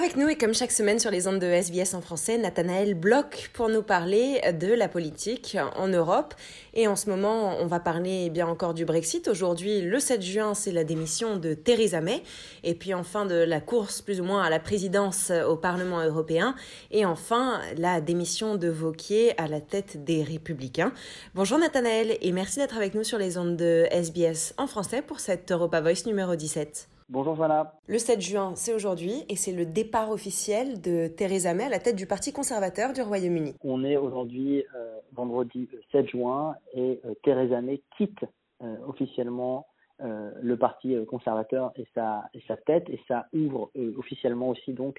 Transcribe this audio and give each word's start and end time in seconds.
Avec 0.00 0.16
nous 0.16 0.30
et 0.30 0.36
comme 0.36 0.54
chaque 0.54 0.70
semaine 0.70 0.98
sur 0.98 1.10
les 1.10 1.28
ondes 1.28 1.40
de 1.40 1.46
SBS 1.46 1.92
en 1.92 2.00
français, 2.00 2.38
Nathanaël 2.38 2.94
Bloch 2.94 3.50
pour 3.52 3.68
nous 3.68 3.82
parler 3.82 4.40
de 4.58 4.72
la 4.72 4.88
politique 4.88 5.58
en 5.76 5.88
Europe. 5.88 6.32
Et 6.72 6.88
en 6.88 6.96
ce 6.96 7.10
moment, 7.10 7.58
on 7.60 7.66
va 7.66 7.80
parler 7.80 8.22
eh 8.24 8.30
bien 8.30 8.46
encore 8.46 8.72
du 8.72 8.86
Brexit. 8.86 9.28
Aujourd'hui, 9.28 9.82
le 9.82 10.00
7 10.00 10.22
juin, 10.22 10.54
c'est 10.54 10.72
la 10.72 10.84
démission 10.84 11.36
de 11.36 11.52
Theresa 11.52 12.00
May. 12.00 12.22
Et 12.64 12.74
puis 12.74 12.94
enfin 12.94 13.26
de 13.26 13.34
la 13.34 13.60
course 13.60 14.00
plus 14.00 14.22
ou 14.22 14.24
moins 14.24 14.42
à 14.42 14.48
la 14.48 14.58
présidence 14.58 15.30
au 15.46 15.56
Parlement 15.56 16.02
européen. 16.02 16.54
Et 16.90 17.04
enfin, 17.04 17.60
la 17.76 18.00
démission 18.00 18.56
de 18.56 18.68
Vauquier 18.68 19.38
à 19.38 19.48
la 19.48 19.60
tête 19.60 20.02
des 20.02 20.22
Républicains. 20.22 20.94
Bonjour 21.34 21.58
Nathanaël 21.58 22.16
et 22.22 22.32
merci 22.32 22.58
d'être 22.58 22.78
avec 22.78 22.94
nous 22.94 23.04
sur 23.04 23.18
les 23.18 23.36
ondes 23.36 23.58
de 23.58 23.86
SBS 23.90 24.54
en 24.56 24.66
français 24.66 25.02
pour 25.02 25.20
cette 25.20 25.52
Europa 25.52 25.82
Voice 25.82 26.06
numéro 26.06 26.36
17. 26.36 26.89
Bonjour 27.12 27.34
Joanna. 27.34 27.72
Le 27.88 27.98
7 27.98 28.20
juin, 28.20 28.54
c'est 28.54 28.72
aujourd'hui 28.72 29.24
et 29.28 29.34
c'est 29.34 29.50
le 29.50 29.66
départ 29.66 30.12
officiel 30.12 30.80
de 30.80 31.08
Theresa 31.08 31.54
May 31.54 31.64
à 31.64 31.68
la 31.68 31.80
tête 31.80 31.96
du 31.96 32.06
Parti 32.06 32.32
conservateur 32.32 32.92
du 32.92 33.02
Royaume-Uni. 33.02 33.56
On 33.64 33.82
est 33.82 33.96
aujourd'hui 33.96 34.64
euh, 34.76 34.96
vendredi 35.12 35.68
7 35.90 36.08
juin 36.08 36.54
et 36.72 37.00
euh, 37.04 37.14
Theresa 37.24 37.60
May 37.62 37.82
quitte 37.96 38.24
euh, 38.62 38.76
officiellement 38.86 39.66
le 39.98 40.56
Parti 40.56 40.96
conservateur 41.06 41.72
et 41.76 41.86
sa, 41.94 42.24
et 42.32 42.40
sa 42.48 42.56
tête 42.56 42.88
et 42.88 42.98
ça 43.06 43.26
ouvre 43.34 43.70
officiellement 43.98 44.48
aussi 44.48 44.72
donc 44.72 44.98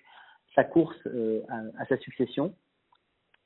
sa 0.53 0.63
course 0.63 0.95
à, 1.49 1.81
à, 1.81 1.85
sa 1.87 1.97
succession 1.97 2.53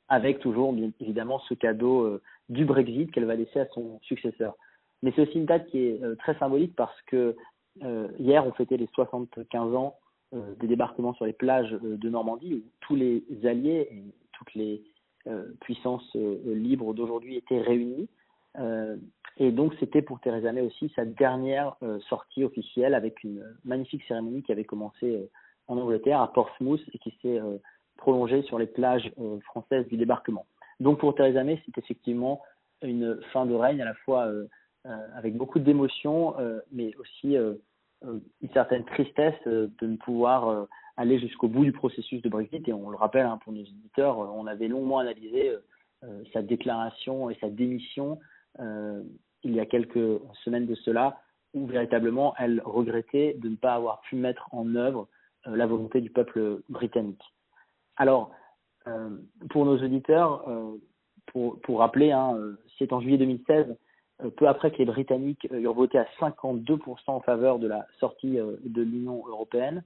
avec 0.09 0.39
toujours 0.39 0.73
bien 0.73 0.91
évidemment 0.99 1.39
ce 1.47 1.53
cadeau 1.53 2.19
du 2.49 2.65
Brexit 2.65 3.09
qu'elle 3.09 3.23
va 3.23 3.35
laisser 3.35 3.61
à 3.61 3.67
son 3.67 4.01
successeur. 4.01 4.57
Mais 5.01 5.13
c'est 5.15 5.21
aussi 5.21 5.37
une 5.37 5.45
date 5.45 5.65
qui 5.67 5.79
est 5.79 6.01
très 6.17 6.37
symbolique 6.39 6.75
parce 6.75 7.01
que 7.03 7.37
euh, 7.83 8.07
hier, 8.19 8.45
on 8.45 8.51
fêtait 8.53 8.77
les 8.77 8.87
75 8.93 9.75
ans 9.75 9.95
euh, 10.33 10.55
des 10.59 10.67
débarquements 10.67 11.13
sur 11.13 11.25
les 11.25 11.33
plages 11.33 11.73
euh, 11.73 11.97
de 11.97 12.09
Normandie, 12.09 12.55
où 12.55 12.61
tous 12.81 12.95
les 12.95 13.23
alliés 13.43 13.87
et 13.91 14.03
toutes 14.33 14.53
les 14.53 14.83
puissances 15.59 16.13
libres 16.13 16.93
d'aujourd'hui 16.93 17.35
étaient 17.35 17.59
réunis. 17.59 18.07
et 19.37 19.51
donc, 19.51 19.73
c'était 19.79 20.03
pour 20.03 20.19
Theresa 20.19 20.51
May 20.51 20.61
aussi 20.61 20.93
sa 20.95 21.03
dernière 21.03 21.75
sortie 22.09 22.43
officielle 22.43 22.93
avec 22.93 23.23
une 23.23 23.43
magnifique 23.63 24.03
cérémonie 24.07 24.43
qui 24.43 24.51
avait 24.51 24.65
commencé 24.65 25.27
en 25.67 25.79
Angleterre, 25.79 26.21
à 26.21 26.31
Portsmouth, 26.31 26.81
et 26.93 26.99
qui 26.99 27.17
s'est 27.23 27.41
prolongée 27.97 28.43
sur 28.43 28.59
les 28.59 28.67
plages 28.67 29.11
françaises 29.45 29.87
du 29.87 29.97
débarquement. 29.97 30.45
Donc, 30.79 30.99
pour 30.99 31.15
Theresa 31.15 31.43
May, 31.43 31.59
c'est 31.65 31.79
effectivement 31.79 32.43
une 32.83 33.19
fin 33.33 33.47
de 33.47 33.55
règne 33.55 33.81
à 33.81 33.85
la 33.85 33.95
fois 33.95 34.31
avec 35.15 35.35
beaucoup 35.35 35.59
d'émotions, 35.59 36.35
mais 36.71 36.95
aussi 36.97 37.37
euh, 38.03 38.19
une 38.41 38.49
certaine 38.49 38.85
tristesse 38.85 39.35
euh, 39.47 39.67
de 39.79 39.87
ne 39.87 39.97
pouvoir 39.97 40.49
euh, 40.49 40.65
aller 40.97 41.17
jusqu'au 41.19 41.47
bout 41.47 41.63
du 41.63 41.71
processus 41.71 42.21
de 42.21 42.29
Brexit. 42.29 42.67
Et 42.67 42.73
on 42.73 42.89
le 42.89 42.97
rappelle 42.97 43.25
hein, 43.25 43.39
pour 43.43 43.53
nos 43.53 43.61
éditeurs, 43.61 44.17
on 44.17 44.47
avait 44.47 44.67
longuement 44.67 44.99
analysé 44.99 45.53
sa 46.33 46.41
déclaration 46.41 47.29
et 47.31 47.37
sa 47.41 47.49
démission 47.49 48.19
il 48.59 49.53
y 49.53 49.59
a 49.59 49.65
quelques 49.65 50.21
semaines 50.43 50.67
de 50.67 50.75
cela, 50.75 51.19
où 51.53 51.65
véritablement 51.65 52.33
elle 52.37 52.61
regrettait 52.63 53.35
de 53.39 53.49
ne 53.49 53.55
pas 53.55 53.73
avoir 53.73 54.01
pu 54.01 54.15
mettre 54.15 54.47
en 54.51 54.75
œuvre 54.75 55.07
la 55.45 55.65
volonté 55.65 55.99
du 55.99 56.09
peuple 56.09 56.61
britannique. 56.69 57.23
Alors, 57.97 58.31
pour 59.49 59.65
nos 59.65 59.77
auditeurs, 59.83 60.47
pour, 61.25 61.79
rappeler, 61.79 62.11
hein, 62.11 62.37
c'est 62.77 62.93
en 62.93 63.01
juillet 63.01 63.17
2016 63.17 63.67
euh, 63.69 63.73
peu 64.35 64.47
après 64.47 64.71
que 64.71 64.77
les 64.77 64.85
Britanniques 64.85 65.47
euh, 65.51 65.59
eurent 65.59 65.73
voté 65.73 65.97
à 65.97 66.07
52% 66.19 66.79
en 67.07 67.19
faveur 67.21 67.59
de 67.59 67.67
la 67.67 67.85
sortie 67.99 68.39
euh, 68.39 68.57
de 68.63 68.81
l'Union 68.81 69.23
européenne, 69.27 69.83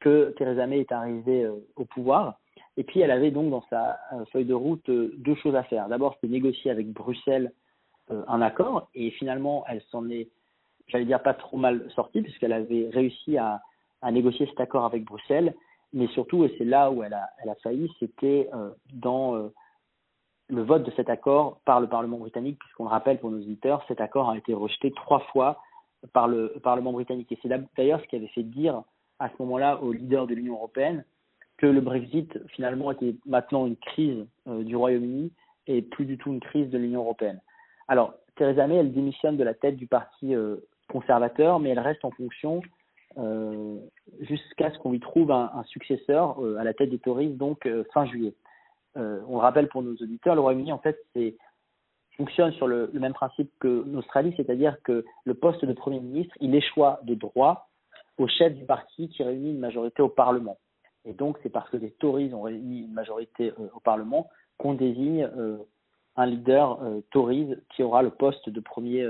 que 0.00 0.34
Theresa 0.36 0.66
May 0.66 0.80
est 0.80 0.92
arrivée 0.92 1.48
au 1.76 1.84
pouvoir. 1.84 2.40
Et 2.76 2.82
puis 2.82 3.00
elle 3.00 3.12
avait 3.12 3.30
donc 3.30 3.50
dans 3.50 3.62
sa 3.70 4.00
feuille 4.32 4.44
de 4.44 4.52
route 4.52 4.90
deux 4.90 5.36
choses 5.36 5.54
à 5.54 5.62
faire. 5.62 5.88
D'abord, 5.88 6.14
c'était 6.14 6.26
négocier 6.26 6.72
avec 6.72 6.92
Bruxelles 6.92 7.52
un 8.10 8.42
accord, 8.42 8.88
et 8.96 9.12
finalement, 9.12 9.64
elle 9.68 9.80
s'en 9.92 10.10
est, 10.10 10.28
j'allais 10.88 11.04
dire, 11.04 11.22
pas 11.22 11.34
trop 11.34 11.56
mal 11.56 11.88
sortie, 11.94 12.20
puisqu'elle 12.20 12.52
avait 12.52 12.90
réussi 12.92 13.38
à, 13.38 13.62
à, 14.02 14.10
négocier 14.10 14.46
cet 14.46 14.58
accord 14.58 14.84
avec 14.84 15.04
Bruxelles. 15.04 15.54
Mais 15.92 16.08
surtout, 16.08 16.44
et 16.44 16.52
c'est 16.58 16.64
là 16.64 16.90
où 16.90 17.04
elle 17.04 17.14
a, 17.14 17.30
elle 17.40 17.50
a 17.50 17.54
failli, 17.54 17.88
c'était 18.00 18.50
dans 18.92 19.50
le 20.48 20.62
vote 20.62 20.84
de 20.84 20.92
cet 20.92 21.08
accord 21.10 21.60
par 21.64 21.80
le 21.80 21.88
Parlement 21.88 22.18
britannique, 22.18 22.58
puisqu'on 22.58 22.84
le 22.84 22.90
rappelle 22.90 23.18
pour 23.18 23.30
nos 23.30 23.38
auditeurs, 23.38 23.84
cet 23.88 24.00
accord 24.00 24.30
a 24.30 24.38
été 24.38 24.54
rejeté 24.54 24.92
trois 24.92 25.20
fois 25.32 25.60
par 26.12 26.28
le 26.28 26.54
Parlement 26.62 26.92
britannique. 26.92 27.30
Et 27.32 27.38
c'est 27.42 27.48
d'ailleurs 27.76 28.00
ce 28.00 28.06
qui 28.06 28.16
avait 28.16 28.28
fait 28.28 28.42
dire 28.42 28.82
à 29.18 29.28
ce 29.28 29.34
moment-là 29.40 29.82
aux 29.82 29.92
leaders 29.92 30.26
de 30.26 30.34
l'Union 30.34 30.54
européenne 30.54 31.04
que 31.56 31.66
le 31.66 31.80
Brexit 31.80 32.38
finalement 32.48 32.92
était 32.92 33.16
maintenant 33.24 33.66
une 33.66 33.76
crise 33.76 34.26
euh, 34.46 34.62
du 34.62 34.76
Royaume-Uni 34.76 35.32
et 35.66 35.82
plus 35.82 36.04
du 36.04 36.18
tout 36.18 36.30
une 36.30 36.40
crise 36.40 36.70
de 36.70 36.78
l'Union 36.78 37.00
européenne. 37.00 37.40
Alors, 37.88 38.14
Theresa 38.36 38.66
May, 38.66 38.76
elle 38.76 38.92
démissionne 38.92 39.36
de 39.36 39.44
la 39.44 39.54
tête 39.54 39.76
du 39.76 39.86
parti 39.86 40.34
euh, 40.34 40.56
conservateur, 40.88 41.58
mais 41.58 41.70
elle 41.70 41.78
reste 41.78 42.04
en 42.04 42.10
fonction 42.10 42.60
euh, 43.16 43.78
jusqu'à 44.20 44.70
ce 44.70 44.78
qu'on 44.78 44.92
lui 44.92 45.00
trouve 45.00 45.30
un, 45.30 45.50
un 45.54 45.64
successeur 45.64 46.38
à 46.58 46.62
la 46.62 46.74
tête 46.74 46.90
des 46.90 46.98
Tories, 46.98 47.30
donc 47.30 47.66
fin 47.94 48.04
juillet. 48.04 48.34
Euh, 48.96 49.20
on 49.28 49.38
rappelle 49.38 49.68
pour 49.68 49.82
nos 49.82 49.94
auditeurs, 49.94 50.34
le 50.34 50.40
Royaume-Uni, 50.40 50.72
en 50.72 50.78
fait, 50.78 50.98
fonctionne 52.16 52.52
sur 52.52 52.66
le, 52.66 52.90
même 52.94 53.12
principe 53.12 53.50
que 53.60 53.84
l'Australie, 53.86 54.32
c'est-à-dire 54.36 54.76
que 54.82 55.04
le 55.24 55.34
poste 55.34 55.64
de 55.64 55.72
Premier 55.72 56.00
ministre, 56.00 56.34
il 56.40 56.54
échoit 56.54 57.00
de 57.04 57.14
droit 57.14 57.68
au 58.18 58.26
chef 58.26 58.54
du 58.54 58.64
parti 58.64 59.08
qui 59.10 59.22
réunit 59.22 59.50
une 59.50 59.58
majorité 59.58 60.02
au 60.02 60.08
Parlement. 60.08 60.58
Et 61.04 61.12
donc, 61.12 61.38
c'est 61.42 61.50
parce 61.50 61.68
que 61.70 61.76
les 61.76 61.90
Tories 61.92 62.32
ont 62.32 62.42
réuni 62.42 62.80
une 62.80 62.92
majorité 62.92 63.52
euh, 63.60 63.68
au 63.74 63.80
Parlement 63.80 64.30
qu'on 64.58 64.74
désigne 64.74 65.28
euh, 65.36 65.58
un 66.16 66.26
leader 66.26 66.80
Tories 67.10 67.56
qui 67.74 67.82
aura 67.82 68.00
le 68.02 68.08
poste 68.08 68.48
de 68.48 68.60
Premier 68.60 69.06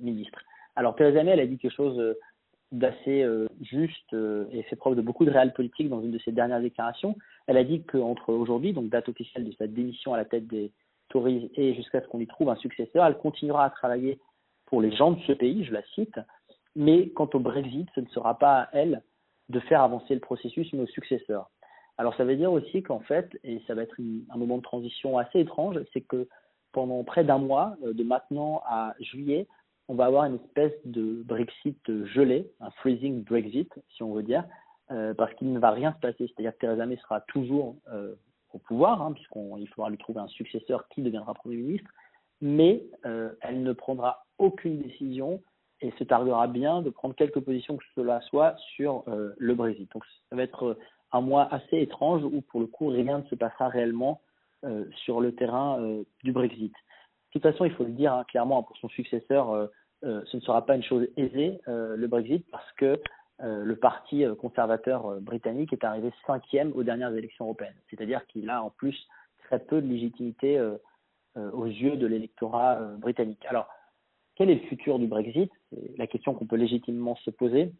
ministre. 0.00 0.38
Alors, 0.74 0.96
Theresa 0.96 1.22
May, 1.22 1.32
elle 1.32 1.40
a 1.40 1.46
dit 1.46 1.58
quelque 1.58 1.74
chose 1.74 2.16
d'assez 2.72 3.22
euh, 3.22 3.46
juste 3.62 4.12
euh, 4.12 4.46
et 4.50 4.62
fait 4.64 4.76
preuve 4.76 4.96
de 4.96 5.02
beaucoup 5.02 5.24
de 5.24 5.30
réel 5.30 5.52
politique 5.52 5.88
dans 5.88 6.00
une 6.00 6.10
de 6.10 6.18
ses 6.18 6.32
dernières 6.32 6.60
déclarations. 6.60 7.16
Elle 7.46 7.56
a 7.56 7.64
dit 7.64 7.82
qu'entre 7.84 8.32
aujourd'hui, 8.32 8.72
donc 8.72 8.88
date 8.88 9.08
officielle 9.08 9.44
de 9.44 9.52
sa 9.52 9.66
démission 9.66 10.14
à 10.14 10.16
la 10.16 10.24
tête 10.24 10.46
des 10.46 10.72
Tories 11.08 11.50
et 11.54 11.74
jusqu'à 11.74 12.00
ce 12.00 12.08
qu'on 12.08 12.20
y 12.20 12.26
trouve 12.26 12.50
un 12.50 12.56
successeur, 12.56 13.06
elle 13.06 13.18
continuera 13.18 13.64
à 13.64 13.70
travailler 13.70 14.18
pour 14.66 14.80
les 14.80 14.94
gens 14.94 15.12
de 15.12 15.20
ce 15.22 15.32
pays, 15.32 15.64
je 15.64 15.72
la 15.72 15.82
cite, 15.94 16.18
mais 16.74 17.08
quant 17.10 17.30
au 17.32 17.38
Brexit, 17.38 17.88
ce 17.94 18.00
ne 18.00 18.08
sera 18.08 18.36
pas 18.38 18.62
à 18.62 18.68
elle 18.72 19.02
de 19.48 19.60
faire 19.60 19.80
avancer 19.82 20.14
le 20.14 20.20
processus, 20.20 20.72
mais 20.72 20.82
au 20.82 20.86
successeur. 20.88 21.50
Alors 21.98 22.14
ça 22.16 22.24
veut 22.24 22.36
dire 22.36 22.52
aussi 22.52 22.82
qu'en 22.82 23.00
fait, 23.00 23.38
et 23.44 23.62
ça 23.66 23.74
va 23.74 23.82
être 23.82 23.96
un 23.98 24.36
moment 24.36 24.58
de 24.58 24.62
transition 24.62 25.16
assez 25.18 25.40
étrange, 25.40 25.78
c'est 25.92 26.02
que 26.02 26.28
pendant 26.72 27.02
près 27.04 27.24
d'un 27.24 27.38
mois, 27.38 27.76
euh, 27.84 27.94
de 27.94 28.02
maintenant 28.02 28.62
à 28.66 28.94
juillet, 29.00 29.46
on 29.88 29.94
va 29.94 30.06
avoir 30.06 30.24
une 30.24 30.36
espèce 30.36 30.74
de 30.84 31.22
Brexit 31.22 31.78
gelé, 32.06 32.50
un 32.60 32.70
freezing 32.72 33.22
Brexit, 33.22 33.72
si 33.90 34.02
on 34.02 34.12
veut 34.14 34.22
dire, 34.22 34.44
euh, 34.90 35.14
parce 35.14 35.32
qu'il 35.34 35.52
ne 35.52 35.58
va 35.58 35.70
rien 35.70 35.92
se 35.92 36.00
passer. 36.00 36.26
C'est-à-dire 36.26 36.52
que 36.52 36.58
Theresa 36.58 36.86
May 36.86 36.96
sera 36.96 37.20
toujours 37.22 37.76
euh, 37.92 38.14
au 38.52 38.58
pouvoir, 38.58 39.00
hein, 39.02 39.12
puisqu'il 39.12 39.68
faudra 39.68 39.90
lui 39.90 39.98
trouver 39.98 40.20
un 40.20 40.28
successeur 40.28 40.88
qui 40.88 41.02
deviendra 41.02 41.34
Premier 41.34 41.56
ministre, 41.56 41.90
mais 42.40 42.82
euh, 43.04 43.32
elle 43.40 43.62
ne 43.62 43.72
prendra 43.72 44.26
aucune 44.38 44.78
décision 44.82 45.40
et 45.80 45.92
se 45.98 46.04
targuera 46.04 46.46
bien 46.48 46.82
de 46.82 46.90
prendre 46.90 47.14
quelque 47.14 47.38
position 47.38 47.76
que 47.76 47.84
cela 47.94 48.20
soit 48.22 48.56
sur 48.74 49.04
le 49.06 49.54
Brexit. 49.54 49.92
Donc 49.92 50.04
ça 50.30 50.36
va 50.36 50.42
être 50.42 50.78
un 51.12 51.20
mois 51.20 51.52
assez 51.52 51.78
étrange 51.78 52.24
où 52.24 52.40
pour 52.40 52.60
le 52.60 52.66
coup 52.66 52.88
rien 52.88 53.18
ne 53.18 53.24
se 53.24 53.34
passera 53.34 53.68
réellement 53.68 54.22
sur 55.04 55.20
le 55.20 55.34
terrain 55.34 55.78
du 56.24 56.32
Brexit. 56.32 56.72
De 57.36 57.40
toute 57.40 57.52
façon, 57.52 57.66
il 57.66 57.72
faut 57.72 57.84
le 57.84 57.92
dire 57.92 58.14
hein, 58.14 58.24
clairement 58.28 58.62
pour 58.62 58.78
son 58.78 58.88
successeur, 58.88 59.50
euh, 59.50 59.66
euh, 59.66 59.68
ce 60.02 60.36
ne 60.36 60.40
sera 60.42 60.64
pas 60.64 60.76
une 60.76 60.82
chose 60.82 61.08
aisée, 61.16 61.60
euh, 61.68 61.96
le 61.96 62.06
Brexit, 62.06 62.44
parce 62.50 62.70
que 62.72 63.00
le 63.38 63.76
parti 63.76 64.24
conservateur 64.40 65.20
britannique 65.20 65.70
est 65.74 65.84
arrivé 65.84 66.10
cinquième 66.26 66.72
aux 66.74 66.82
dernières 66.82 67.14
élections 67.14 67.44
européennes. 67.44 67.76
C'est-à-dire 67.90 68.26
qu'il 68.28 68.48
a 68.48 68.62
en 68.62 68.70
plus 68.70 68.96
très 69.44 69.58
peu 69.58 69.82
de 69.82 69.86
légitimité 69.86 70.58
aux 71.34 71.66
yeux 71.66 71.98
de 71.98 72.06
l'électorat 72.06 72.76
britannique. 72.96 73.44
Alors, 73.50 73.68
quel 74.36 74.48
est 74.48 74.54
le 74.54 74.66
futur 74.68 74.98
du 74.98 75.06
Brexit? 75.06 75.52
C'est 75.70 75.98
la 75.98 76.06
question 76.06 76.32
qu'on 76.32 76.46
peut 76.46 76.56
légitimement 76.56 77.14
se 77.16 77.28
poser. 77.28 77.72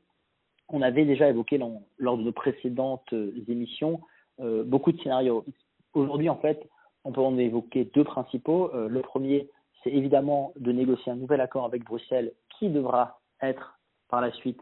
On 0.68 0.82
avait 0.82 1.06
déjà 1.06 1.30
évoqué 1.30 1.58
lors 1.98 2.18
de 2.18 2.22
nos 2.22 2.32
précédentes 2.32 3.14
émissions 3.48 4.02
beaucoup 4.38 4.92
de 4.92 5.00
scénarios. 5.00 5.46
Aujourd'hui, 5.94 6.28
en 6.28 6.36
fait, 6.36 6.68
on 7.06 7.12
peut 7.12 7.20
en 7.20 7.38
évoquer 7.38 7.84
deux 7.94 8.04
principaux. 8.04 8.70
Euh, 8.74 8.88
le 8.88 9.00
premier, 9.00 9.48
c'est 9.86 9.92
évidemment 9.92 10.52
de 10.56 10.72
négocier 10.72 11.12
un 11.12 11.16
nouvel 11.16 11.40
accord 11.40 11.64
avec 11.64 11.84
Bruxelles 11.84 12.32
qui 12.58 12.68
devra 12.68 13.20
être 13.40 13.78
par 14.08 14.20
la 14.20 14.32
suite 14.32 14.60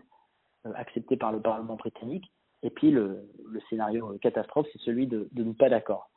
euh, 0.67 0.73
accepté 0.75 1.17
par 1.17 1.33
le 1.33 1.41
Parlement 1.41 1.77
britannique. 1.77 2.31
Et 2.63 2.69
puis 2.69 2.91
le, 2.91 3.27
scénario 3.71 4.19
catastrophe, 4.21 4.67
c'est 4.73 4.83
celui 4.83 5.07
de, 5.07 5.29
de 5.33 5.53
pas 5.53 5.71
d'accord. 5.71 6.11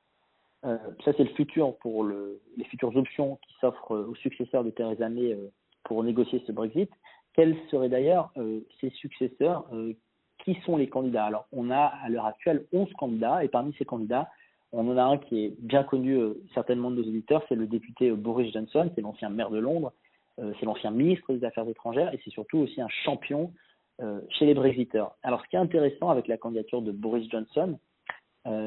Euh, 0.66 0.78
ça, 1.06 1.14
c'est 1.16 1.24
le 1.24 1.34
futur 1.36 1.78
pour 1.78 2.04
les 2.04 2.64
futures 2.66 2.96
options 2.96 3.38
qui 3.48 3.54
s'offrent 3.62 3.96
aux 3.96 4.16
successeurs 4.16 4.66
de 4.66 4.72
Theresa 4.72 5.08
May 5.08 5.38
pour 5.84 6.04
négocier 6.04 6.44
ce 6.46 6.52
Brexit. 6.52 6.90
Quels 7.34 7.56
seraient 7.70 7.90
d'ailleurs 7.90 8.34
ces 8.82 8.90
successeurs 8.90 9.70
qui 10.44 10.56
sont 10.66 10.76
les 10.76 10.90
candidats? 10.90 11.26
Alors, 11.26 11.48
on 11.52 11.70
a 11.70 11.84
à 12.04 12.10
l'heure 12.10 12.26
actuelle 12.26 12.66
11 12.74 12.92
candidats, 12.94 13.44
et 13.44 13.48
parmi 13.50 13.74
ces 13.78 13.86
candidats, 13.86 14.30
on 14.78 14.92
en 14.92 14.98
a 14.98 15.04
un 15.04 15.18
qui 15.18 15.46
est 15.46 15.54
bien 15.60 15.84
connu 15.84 16.18
certainement 16.54 16.92
de 16.92 16.98
nos 16.98 17.08
auditeurs, 17.08 17.44
c'est 17.50 17.56
le 17.56 17.68
député 17.68 18.12
Boris 18.12 18.54
Johnson, 18.54 18.92
c'est 18.96 19.02
l'ancien 19.02 19.30
maire 19.30 19.50
de 19.50 19.60
Londres, 19.60 19.92
c'est 20.38 20.66
l'ancien 20.66 20.92
ministre 20.92 21.34
des 21.34 21.44
Affaires 21.44 21.68
étrangères, 21.68 22.14
et 22.14 22.20
c'est 22.24 22.30
surtout 22.30 22.60
aussi 22.60 22.80
un 22.80 22.90
champion 23.04 23.52
chez 24.30 24.46
les 24.46 24.54
Brexiteurs. 24.54 25.16
Alors, 25.24 25.42
ce 25.44 25.50
qui 25.50 25.56
est 25.56 25.60
intéressant 25.60 26.10
avec 26.10 26.28
la 26.28 26.38
candidature 26.38 26.82
de 26.82 26.92
Boris 26.92 27.28
Johnson, 27.30 27.80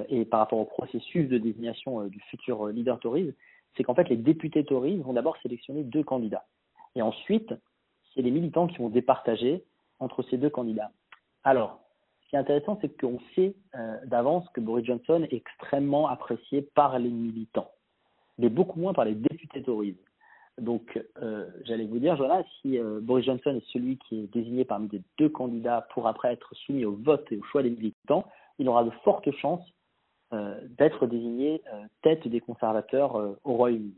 et 0.09 0.25
par 0.25 0.41
rapport 0.41 0.59
au 0.59 0.65
processus 0.65 1.29
de 1.29 1.39
désignation 1.39 2.05
du 2.07 2.21
futur 2.29 2.67
leader 2.67 2.99
Tories, 2.99 3.33
c'est 3.77 3.85
qu'en 3.85 3.95
fait, 3.95 4.09
les 4.09 4.17
députés 4.17 4.65
Tories 4.65 4.99
vont 4.99 5.13
d'abord 5.13 5.37
sélectionner 5.43 5.85
deux 5.85 6.03
candidats. 6.03 6.45
Et 6.97 7.03
ensuite, 7.03 7.55
c'est 8.13 8.23
les 8.23 8.33
militants 8.33 8.67
qui 8.67 8.79
vont 8.79 8.89
départager 8.89 9.65
entre 10.01 10.23
ces 10.25 10.37
deux 10.39 10.51
candidats. 10.51 10.91
Alors, 11.45 11.81
qui 12.31 12.37
est 12.37 12.39
intéressant, 12.39 12.79
c'est 12.81 12.97
qu'on 12.97 13.19
sait 13.35 13.55
euh, 13.75 13.97
d'avance 14.07 14.49
que 14.55 14.61
Boris 14.61 14.87
Johnson 14.87 15.27
est 15.29 15.33
extrêmement 15.33 16.09
apprécié 16.09 16.63
par 16.63 16.97
les 16.99 17.11
militants, 17.11 17.73
mais 18.39 18.49
beaucoup 18.49 18.79
moins 18.79 18.95
par 18.95 19.05
les 19.05 19.17
députés 19.17 19.63
Tories. 19.63 19.97
Donc, 20.57 21.03
euh, 21.21 21.49
j'allais 21.65 21.87
vous 21.87 21.99
dire, 21.99 22.17
voilà, 22.17 22.45
si 22.61 22.79
euh, 22.79 23.01
Boris 23.03 23.25
Johnson 23.25 23.57
est 23.57 23.73
celui 23.73 23.99
qui 23.99 24.21
est 24.21 24.33
désigné 24.33 24.65
parmi 24.65 24.89
les 24.93 25.03
deux 25.19 25.29
candidats 25.29 25.89
pour 25.93 26.07
après 26.07 26.33
être 26.33 26.55
soumis 26.55 26.85
au 26.85 26.93
vote 26.93 27.27
et 27.33 27.37
au 27.37 27.43
choix 27.43 27.65
des 27.65 27.71
militants, 27.71 28.25
il 28.59 28.69
aura 28.69 28.85
de 28.85 28.91
fortes 29.05 29.31
chances 29.33 29.67
d'être 30.79 31.09
désigné 31.09 31.61
tête 32.03 32.29
des 32.29 32.39
conservateurs 32.39 33.17
au 33.43 33.53
Royaume-Uni. 33.53 33.97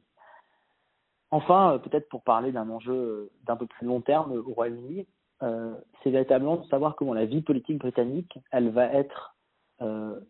Enfin, 1.31 1.79
peut-être 1.84 2.08
pour 2.08 2.23
parler 2.23 2.52
d'un 2.52 2.70
enjeu 2.70 3.31
d'un 3.44 3.56
peu 3.56 3.67
plus 3.67 3.87
long 3.87 4.00
terme 4.00 4.32
au 4.32 4.55
Royaume-Uni, 4.55 5.06
euh, 5.42 5.74
c'est 6.02 6.10
véritablement 6.10 6.56
de 6.56 6.66
savoir 6.66 6.94
comment 6.94 7.14
la 7.14 7.24
vie 7.24 7.42
politique 7.42 7.78
britannique, 7.78 8.38
elle 8.52 8.70
va 8.70 8.86
être 8.92 9.34
euh, 9.80 10.20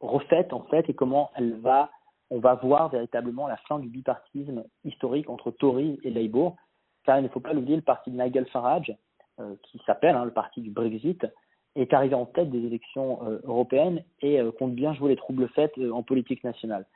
refaite 0.00 0.52
en 0.52 0.62
fait 0.64 0.88
et 0.88 0.94
comment 0.94 1.30
elle 1.34 1.58
va, 1.58 1.90
on 2.30 2.38
va 2.38 2.54
voir 2.54 2.90
véritablement 2.90 3.48
la 3.48 3.56
fin 3.56 3.78
du 3.78 3.88
bipartisme 3.88 4.64
historique 4.84 5.28
entre 5.28 5.50
Tory 5.50 5.98
et 6.04 6.10
Labour, 6.10 6.56
car 7.04 7.18
il 7.18 7.24
ne 7.24 7.28
faut 7.28 7.40
pas 7.40 7.52
l'oublier, 7.52 7.76
le 7.76 7.82
parti 7.82 8.10
de 8.10 8.22
Nigel 8.22 8.46
Farage, 8.46 8.94
euh, 9.40 9.56
qui 9.64 9.80
s'appelle 9.84 10.14
hein, 10.14 10.24
le 10.24 10.32
parti 10.32 10.60
du 10.60 10.70
Brexit, 10.70 11.26
est 11.74 11.92
arrivé 11.92 12.14
en 12.14 12.26
tête 12.26 12.50
des 12.50 12.64
élections 12.64 13.20
européennes 13.44 14.02
et 14.20 14.40
compte 14.58 14.74
bien 14.74 14.94
jouer 14.94 15.10
les 15.10 15.16
troubles 15.16 15.48
faits 15.50 15.72
en 15.92 16.02
politique 16.02 16.42
nationale. 16.42 16.86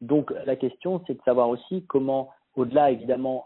Donc 0.00 0.32
la 0.46 0.56
question, 0.56 1.00
c'est 1.06 1.14
de 1.14 1.22
savoir 1.22 1.48
aussi 1.48 1.84
comment, 1.86 2.30
au-delà 2.56 2.90
évidemment 2.90 3.44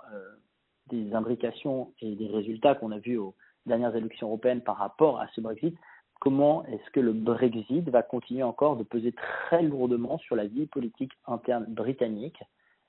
des 0.88 1.14
imbrications 1.14 1.92
et 2.00 2.14
des 2.14 2.28
résultats 2.28 2.74
qu'on 2.74 2.92
a 2.92 2.98
vus 2.98 3.18
aux 3.18 3.34
dernières 3.66 3.94
élections 3.96 4.28
européennes 4.28 4.62
par 4.62 4.76
rapport 4.76 5.20
à 5.20 5.28
ce 5.34 5.40
Brexit, 5.40 5.76
comment 6.20 6.64
est-ce 6.66 6.90
que 6.90 7.00
le 7.00 7.12
Brexit 7.12 7.88
va 7.88 8.02
continuer 8.02 8.42
encore 8.42 8.76
de 8.76 8.84
peser 8.84 9.12
très 9.12 9.62
lourdement 9.62 10.18
sur 10.18 10.36
la 10.36 10.46
vie 10.46 10.66
politique 10.66 11.12
interne 11.26 11.66
britannique 11.68 12.40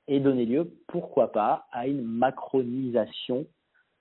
et 0.08 0.20
donner 0.20 0.46
lieu, 0.46 0.72
pourquoi 0.88 1.32
pas, 1.32 1.68
à 1.72 1.88
une 1.88 2.04
macronisation 2.04 3.46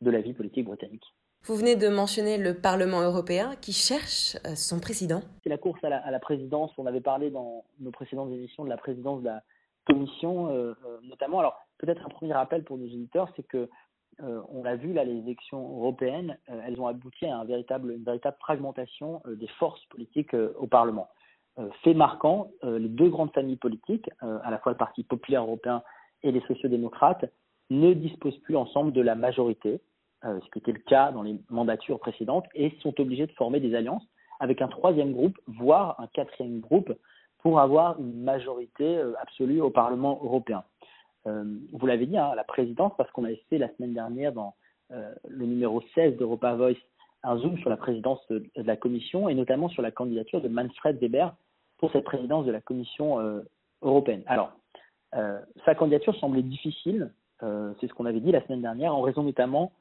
de 0.01 0.11
la 0.11 0.21
vie 0.21 0.35
politique 0.35 0.67
britannique? 0.67 1.05
Vous 1.47 1.55
venez 1.55 1.77
de 1.77 1.89
mentionner 1.89 2.39
le 2.39 2.55
Parlement 2.55 3.03
européen 3.03 3.55
qui 3.61 3.73
cherche 3.73 4.37
euh, 4.47 4.57
son 4.57 4.81
président. 4.81 5.21
C'est 5.45 5.49
la 5.49 5.59
course 5.59 5.83
à 5.85 5.89
la, 5.89 6.19
présidence. 6.19 6.73
On 6.77 6.87
avait 6.87 7.01
parlé 7.01 7.31
dans 7.31 7.65
nos 7.79 7.93
précédentes 7.93 8.31
émissions 8.33 8.65
de 8.65 8.69
la 8.69 8.77
présidence 8.77 9.21
de 9.21 9.27
la 9.27 9.43
Commission, 9.87 10.49
euh, 10.49 10.75
euh, 10.85 10.99
notamment. 11.05 11.39
Alors, 11.39 11.57
peut-être 11.79 12.05
un 12.05 12.09
premier 12.09 12.33
rappel 12.33 12.65
pour 12.65 12.79
nos 12.79 12.87
auditeurs, 12.87 13.29
c'est 13.37 13.47
que 13.47 13.69
euh, 14.23 14.41
on 14.49 14.63
l'a 14.63 14.77
vu 14.77 14.93
là, 14.93 15.05
les 15.05 15.19
élections 15.19 15.61
européennes, 15.61 16.39
euh, 16.51 16.61
elles 16.67 16.81
ont 16.81 16.87
abouti 16.87 17.27
à 17.27 17.35
une 17.35 17.47
véritable 17.47 17.99
fragmentation 18.41 19.23
euh, 19.27 19.35
des 19.35 19.49
forces 19.59 19.85
politiques 19.87 20.35
au 20.35 20.67
Parlement. 20.67 21.09
fait 21.83 21.95
marquant, 21.95 22.51
les 22.63 22.89
deux 22.89 23.09
grandes 23.09 23.33
familles 23.33 23.57
politiques, 23.57 24.11
à 24.21 24.51
la 24.51 24.59
fois 24.59 24.73
le 24.73 24.79
Parti 24.79 25.05
populaire 25.05 25.43
européen 25.43 25.83
et 26.23 26.31
les 26.31 26.43
sociodémocrates, 26.43 27.25
ne 27.71 27.95
disposent 27.95 28.39
plus 28.41 28.57
ensemble 28.57 28.93
de 28.93 29.01
la 29.01 29.15
majorité, 29.15 29.81
ce 30.23 30.51
qui 30.53 30.59
était 30.59 30.73
le 30.73 30.81
cas 30.81 31.13
dans 31.13 31.23
les 31.23 31.41
mandatures 31.49 31.99
précédentes, 31.99 32.47
et 32.55 32.77
sont 32.83 33.01
obligés 33.01 33.27
de 33.27 33.33
former 33.33 33.61
des 33.61 33.75
alliances 33.75 34.07
avec 34.39 34.61
un 34.61 34.69
troisième 34.69 35.13
groupe, 35.13 35.39
voire 35.47 35.99
un 35.99 36.09
quatrième 36.09 36.61
groupe, 36.61 36.93
pour 37.39 37.59
avoir 37.59 37.99
une 38.01 38.23
majorité 38.23 39.01
absolue 39.23 39.63
au 39.63 39.71
Parlement 39.71 40.21
européen. 40.23 40.63
Euh, 41.27 41.45
vous 41.73 41.87
l'avez 41.87 42.07
dit, 42.07 42.17
hein, 42.17 42.33
la 42.35 42.45
présidence, 42.45 42.93
parce 42.97 43.11
qu'on 43.11 43.25
avait 43.25 43.43
fait 43.51 43.59
la 43.59 43.69
semaine 43.75 43.95
dernière 43.95 44.33
dans 44.33 44.55
euh, 44.93 45.13
le 45.29 45.47
numéro 45.47 45.83
16 45.95 46.17
d'Europa 46.17 46.55
Voice 46.55 46.75
un 47.23 47.39
zoom 47.39 47.59
sur 47.59 47.71
la 47.71 47.77
présidence 47.77 48.21
de, 48.29 48.45
la 48.55 48.77
Commission 48.77 49.29
et 49.29 49.35
notamment 49.35 49.69
sur 49.69 49.83
la 49.83 49.91
candidature 49.91 50.41
de 50.41 50.49
Manfred 50.49 50.99
Weber 51.01 51.35
pour 51.79 51.91
cette 51.91 52.05
présidence 52.05 52.47
de 52.47 52.53
la 52.53 52.61
Commission 52.61 53.19
euh, 53.19 53.41
européenne. 53.83 54.23
Alors, 54.27 54.53
sa 55.65 55.75
candidature 55.75 56.15
semblait 56.17 56.43
difficile, 56.43 57.11
c'est 57.41 57.87
ce 57.87 57.95
qu'on 57.95 58.05
avait 58.05 58.21
dit 58.21 58.33
la 58.33 58.45
semaine 58.45 58.61
dernière, 58.61 58.95
en 58.95 59.01
raison 59.01 59.23
notamment 59.23 59.73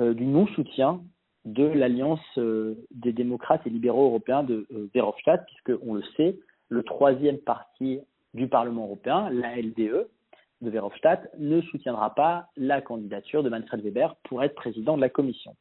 du 0.00 0.26
non-soutien 0.26 1.00
de 1.44 1.64
l'alliance 1.64 2.18
des 2.36 3.12
démocrates 3.12 3.64
et 3.64 3.70
libéraux 3.70 4.06
européens 4.06 4.42
de 4.42 4.66
Verhofstadt, 4.92 5.44
puisque 5.46 5.80
on 5.86 5.94
le 5.94 6.02
sait, 6.16 6.36
le 6.68 6.82
troisième 6.82 7.38
parti 7.38 8.00
du 8.34 8.48
Parlement 8.48 8.86
européen, 8.86 9.30
la 9.30 9.54
LDE, 9.54 10.08
de 10.62 10.70
Verhofstadt 10.70 11.28
ne 11.38 11.60
soutiendra 11.60 12.14
pas 12.14 12.46
la 12.56 12.80
candidature 12.80 13.42
de 13.42 13.50
Manfred 13.50 13.82
Weber 13.82 14.16
pour 14.24 14.42
être 14.42 14.54
président 14.54 14.96
de 14.96 15.02
la 15.02 15.10
Commission. 15.10 15.54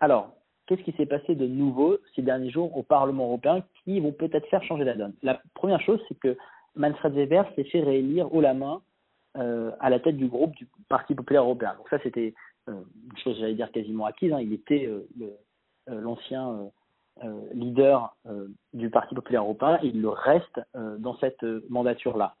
Alors, 0.00 0.32
qu'est-ce 0.66 0.82
qui 0.82 0.92
s'est 0.92 1.06
passé 1.06 1.34
de 1.34 1.46
nouveau 1.46 1.98
ces 2.14 2.22
derniers 2.22 2.50
jours 2.50 2.76
au 2.76 2.82
Parlement 2.82 3.26
européen 3.26 3.62
qui 3.84 4.00
vont 4.00 4.12
peut-être 4.12 4.46
faire 4.48 4.62
changer 4.62 4.84
la 4.84 4.94
donne? 4.94 5.14
La 5.22 5.40
première 5.54 5.80
chose, 5.80 6.00
c'est 6.08 6.18
que 6.18 6.36
Manfred 6.76 7.14
Weber 7.14 7.46
s'est 7.54 7.64
fait 7.64 7.82
réélire 7.82 8.32
haut 8.32 8.40
la 8.40 8.54
main 8.54 8.80
euh, 9.36 9.72
à 9.80 9.90
la 9.90 9.98
tête 9.98 10.16
du 10.16 10.28
groupe 10.28 10.54
du 10.54 10.68
Parti 10.88 11.14
populaire 11.14 11.42
européen. 11.42 11.74
Donc 11.76 11.88
ça, 11.88 11.98
c'était 12.02 12.34
euh, 12.68 12.72
une 13.10 13.18
chose, 13.18 13.36
j'allais 13.38 13.54
dire, 13.54 13.70
quasiment 13.72 14.06
acquise. 14.06 14.32
Hein. 14.32 14.40
Il 14.40 14.52
était 14.52 14.86
euh, 14.86 15.30
l'ancien 15.88 16.70
leader 17.54 18.14
du 18.74 18.90
Parti 18.90 19.14
populaire 19.14 19.42
européen 19.42 19.78
il 19.82 20.02
le 20.02 20.10
reste 20.10 20.60
dans 20.74 21.16
cette 21.16 21.42
mandature-là. 21.70 22.34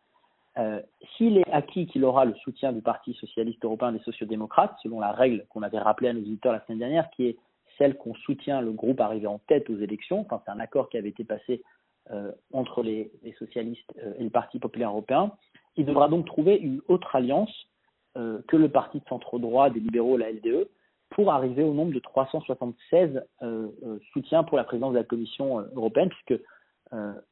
Euh, 0.58 0.80
s'il 1.16 1.36
est 1.36 1.50
acquis 1.52 1.86
qu'il 1.86 2.04
aura 2.04 2.24
le 2.24 2.34
soutien 2.36 2.72
du 2.72 2.80
Parti 2.80 3.12
socialiste 3.14 3.62
européen 3.64 3.92
des 3.92 3.98
sociodémocrates, 4.00 4.74
selon 4.82 5.00
la 5.00 5.12
règle 5.12 5.44
qu'on 5.50 5.62
avait 5.62 5.78
rappelée 5.78 6.08
à 6.08 6.12
nos 6.14 6.20
auditeurs 6.20 6.52
la 6.52 6.64
semaine 6.64 6.78
dernière, 6.78 7.10
qui 7.10 7.26
est 7.26 7.36
celle 7.76 7.96
qu'on 7.96 8.14
soutient 8.14 8.62
le 8.62 8.72
groupe 8.72 9.00
arrivé 9.00 9.26
en 9.26 9.38
tête 9.38 9.68
aux 9.68 9.78
élections, 9.78 10.26
c'est 10.30 10.50
un 10.50 10.60
accord 10.60 10.88
qui 10.88 10.96
avait 10.96 11.10
été 11.10 11.24
passé 11.24 11.62
euh, 12.10 12.32
entre 12.54 12.82
les, 12.82 13.10
socialistes 13.38 13.92
euh, 14.02 14.14
et 14.18 14.24
le 14.24 14.30
Parti 14.30 14.58
populaire 14.58 14.90
européen, 14.90 15.32
il 15.76 15.84
devra 15.84 16.08
donc 16.08 16.24
trouver 16.24 16.56
une 16.56 16.80
autre 16.88 17.14
alliance 17.14 17.52
que 18.48 18.56
le 18.56 18.70
Parti 18.70 18.98
de 18.98 19.04
centre-droit 19.10 19.68
des 19.68 19.78
libéraux, 19.78 20.16
la 20.16 20.32
LDE, 20.32 20.70
pour 21.10 21.30
arriver 21.30 21.62
au 21.62 21.74
nombre 21.74 21.92
de 21.92 21.98
376 21.98 23.22
soutiens 24.10 24.42
pour 24.42 24.56
la 24.56 24.64
présidence 24.64 24.94
de 24.94 24.98
la 24.98 25.04
Commission 25.04 25.58
européenne, 25.74 26.08
puisque 26.08 26.42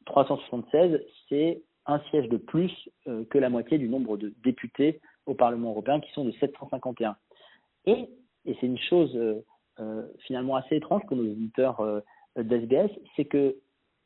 376, 0.04 1.00
c'est 1.30 1.62
un 1.86 2.00
siège 2.10 2.28
de 2.28 2.36
plus 2.36 2.72
euh, 3.08 3.24
que 3.30 3.38
la 3.38 3.50
moitié 3.50 3.78
du 3.78 3.88
nombre 3.88 4.16
de 4.16 4.32
députés 4.42 5.00
au 5.26 5.34
Parlement 5.34 5.70
européen, 5.70 6.00
qui 6.00 6.10
sont 6.12 6.24
de 6.24 6.32
751. 6.32 7.16
Et, 7.86 8.08
et 8.46 8.56
c'est 8.60 8.66
une 8.66 8.78
chose 8.78 9.14
euh, 9.16 9.44
euh, 9.80 10.06
finalement 10.20 10.56
assez 10.56 10.76
étrange 10.76 11.02
pour 11.06 11.16
nos 11.16 11.24
éditeurs 11.24 11.82
d'SBS, 12.36 12.90
c'est 13.16 13.24
que 13.24 13.56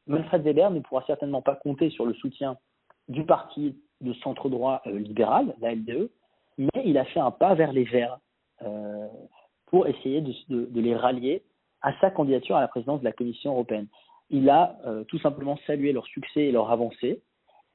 Manfred 0.06 0.42
Weber 0.42 0.70
ne 0.70 0.80
pourra 0.80 1.04
certainement 1.06 1.42
pas 1.42 1.56
compter 1.56 1.90
sur 1.90 2.06
le 2.06 2.14
soutien 2.14 2.56
du 3.08 3.24
parti 3.24 3.76
de 4.00 4.12
centre-droit 4.14 4.82
libéral, 4.86 5.54
la 5.60 5.74
LDE, 5.74 6.10
mais 6.58 6.82
il 6.84 6.98
a 6.98 7.04
fait 7.06 7.20
un 7.20 7.30
pas 7.30 7.54
vers 7.54 7.72
les 7.72 7.84
Verts 7.84 8.18
pour 9.66 9.86
essayer 9.86 10.20
de, 10.20 10.32
de, 10.48 10.80
les 10.80 10.94
rallier 10.94 11.42
à 11.82 11.98
sa 12.00 12.10
candidature 12.10 12.56
à 12.56 12.60
la 12.60 12.68
présidence 12.68 13.00
de 13.00 13.04
la 13.04 13.12
Commission 13.12 13.52
européenne. 13.52 13.86
Il 14.30 14.48
a 14.50 14.78
tout 15.08 15.18
simplement 15.18 15.58
salué 15.66 15.92
leur 15.92 16.06
succès 16.06 16.44
et 16.44 16.52
leur 16.52 16.70
avancée, 16.70 17.22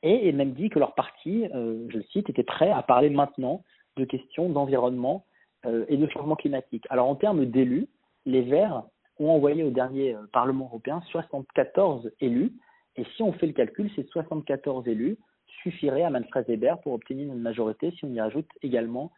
et 0.03 0.31
même 0.33 0.51
dit 0.51 0.69
que 0.69 0.79
leur 0.79 0.93
parti, 0.93 1.45
euh, 1.55 1.88
je 1.89 1.98
le 1.98 2.03
cite, 2.12 2.29
était 2.29 2.43
prêt 2.43 2.69
à 2.69 2.83
parler 2.83 3.10
maintenant 3.10 3.63
de 3.95 4.03
questions 4.03 4.50
d'environnement 4.50 5.25
euh, 5.65 5.86
et 5.88 5.98
de 5.98 6.07
changement 6.07 6.36
climatique. 6.36 6.86
Alors 6.89 7.07
en 7.07 7.15
termes 7.15 7.45
d'élus, 7.45 7.88
les 8.25 8.41
Verts 8.41 8.83
ont 9.19 9.29
envoyé 9.29 9.63
au 9.63 9.69
dernier 9.69 10.13
euh, 10.13 10.27
Parlement 10.33 10.65
européen 10.65 11.01
74 11.10 12.12
élus, 12.19 12.51
et 12.98 13.05
si 13.15 13.24
on 13.24 13.31
fait 13.33 13.48
le 13.48 13.53
calcul, 13.53 13.89
ces 13.95 14.03
74 14.03 14.88
élus 14.88 15.17
suffiraient 15.62 16.03
à 16.03 16.10
Manfred 16.10 16.45
Weber 16.48 16.79
pour 16.81 16.93
obtenir 16.93 17.31
une 17.31 17.39
majorité 17.39 17.91
si 17.91 18.05
on 18.05 18.13
y 18.13 18.19
ajoute 18.19 18.50
également 18.62 19.12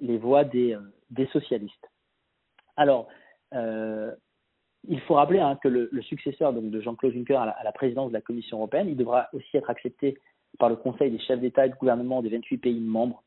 les 0.00 0.18
voix 0.18 0.44
des, 0.44 0.76
des 1.10 1.26
socialistes. 1.28 1.90
Alors, 2.76 3.08
il 4.86 5.00
faut 5.00 5.14
rappeler 5.14 5.40
hein, 5.40 5.58
que 5.62 5.68
le, 5.68 5.90
successeur 6.02 6.52
donc, 6.52 6.70
de 6.70 6.80
Jean-Claude 6.80 7.12
Juncker 7.12 7.36
à 7.36 7.62
la, 7.64 7.72
présidence 7.72 8.08
de 8.08 8.14
la 8.14 8.20
Commission 8.20 8.58
européenne, 8.58 8.88
il 8.88 8.96
devra 8.96 9.28
aussi 9.32 9.56
être 9.56 9.70
accepté 9.70 10.18
par 10.58 10.68
le 10.68 10.76
Conseil 10.76 11.10
des 11.10 11.18
chefs 11.18 11.40
d'État 11.40 11.66
et 11.66 11.70
de 11.70 11.74
gouvernement 11.74 12.22
des 12.22 12.30
28 12.30 12.58
pays 12.58 12.80
membres 12.80 13.22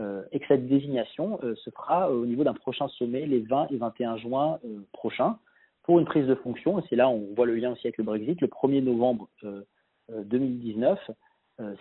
euh, 0.00 0.22
et 0.32 0.40
que 0.40 0.46
cette 0.46 0.66
désignation 0.68 1.38
euh, 1.42 1.54
se 1.56 1.70
fera 1.70 2.08
euh, 2.08 2.22
au 2.22 2.26
niveau 2.26 2.44
d'un 2.44 2.54
prochain 2.54 2.88
sommet 2.88 3.26
les 3.26 3.40
20 3.40 3.68
et 3.70 3.76
21 3.76 4.16
juin 4.16 4.58
prochains. 4.92 5.38
pour 5.82 5.98
une 5.98 6.06
prise 6.06 6.26
de 6.26 6.34
fonction, 6.34 6.78
et 6.78 6.82
c'est 6.88 6.96
là 6.96 7.08
on 7.08 7.34
voit 7.34 7.46
le 7.46 7.56
lien 7.56 7.72
aussi 7.72 7.86
avec 7.86 7.98
le 7.98 8.04
Brexit, 8.04 8.40
le 8.40 8.46
1er 8.46 8.82
novembre 8.82 9.28
2019, 10.08 10.98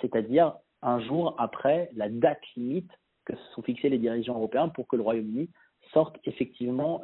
c'est-à-dire 0.01 0.55
un 0.81 0.99
jour 0.99 1.35
après 1.37 1.89
la 1.95 2.09
date 2.09 2.41
limite 2.55 2.91
que 3.25 3.35
se 3.35 3.53
sont 3.53 3.61
fixés 3.61 3.89
les 3.89 3.99
dirigeants 3.99 4.35
européens 4.35 4.69
pour 4.69 4.87
que 4.87 4.95
le 4.95 5.03
Royaume-Uni 5.03 5.49
sorte 5.93 6.17
effectivement 6.25 7.01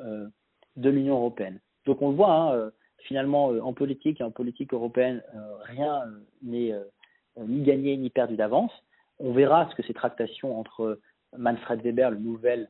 de 0.75 0.89
l'Union 0.89 1.15
européenne. 1.15 1.59
Donc 1.87 2.01
on 2.03 2.11
le 2.11 2.15
voit, 2.15 2.53
hein, 2.53 2.71
finalement, 2.99 3.47
en 3.47 3.73
politique 3.73 4.21
et 4.21 4.23
en 4.23 4.31
politique 4.31 4.73
européenne, 4.73 5.23
rien 5.63 6.03
n'est 6.43 6.73
ni 7.37 7.61
gagné 7.63 7.97
ni 7.97 8.11
perdu 8.11 8.35
d'avance. 8.35 8.71
On 9.19 9.31
verra 9.31 9.67
ce 9.71 9.75
que 9.75 9.83
ces 9.83 9.93
tractations 9.93 10.59
entre 10.59 10.99
Manfred 11.35 11.81
Weber, 11.81 12.11
le 12.11 12.19
nouvel 12.19 12.69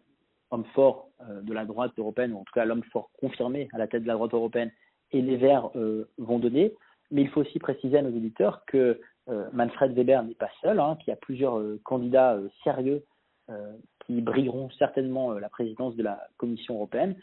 homme 0.52 0.66
fort 0.74 1.10
euh, 1.22 1.42
de 1.42 1.54
la 1.54 1.66
droite 1.66 1.92
européenne, 1.98 2.34
ou 2.34 2.38
en 2.38 2.44
tout 2.44 2.54
cas 2.54 2.66
l'homme 2.66 2.84
fort 2.92 3.10
confirmé 3.20 3.68
à 3.74 3.78
la 3.78 3.88
tête 3.88 4.04
de 4.04 4.08
la 4.08 4.14
droite 4.14 4.34
européenne, 4.34 4.72
et 5.12 5.22
les 5.22 5.38
Verts 5.38 5.70
euh, 5.76 6.10
vont 6.18 6.40
donner. 6.40 6.74
Mais 7.12 7.22
il 7.22 7.30
faut 7.30 7.42
aussi 7.42 7.60
préciser 7.60 7.98
à 7.98 8.02
nos 8.02 8.16
auditeurs 8.16 8.64
que 8.66 9.00
euh, 9.30 9.50
Manfred 9.54 9.94
Weber 9.94 10.24
n'est 10.24 10.36
pas 10.36 10.50
seul, 10.62 10.80
hein, 10.80 10.98
qu'il 11.00 11.10
y 11.10 11.14
a 11.14 11.18
plusieurs 11.18 11.62
candidats 11.84 12.38
sérieux 12.64 13.04
qui 14.06 14.20
brilleront 14.20 14.70
certainement 14.72 15.32
la 15.32 15.48
présidence 15.48 15.96
de 15.96 16.04
la 16.04 16.28
Commission 16.36 16.76
européenne. 16.76 17.16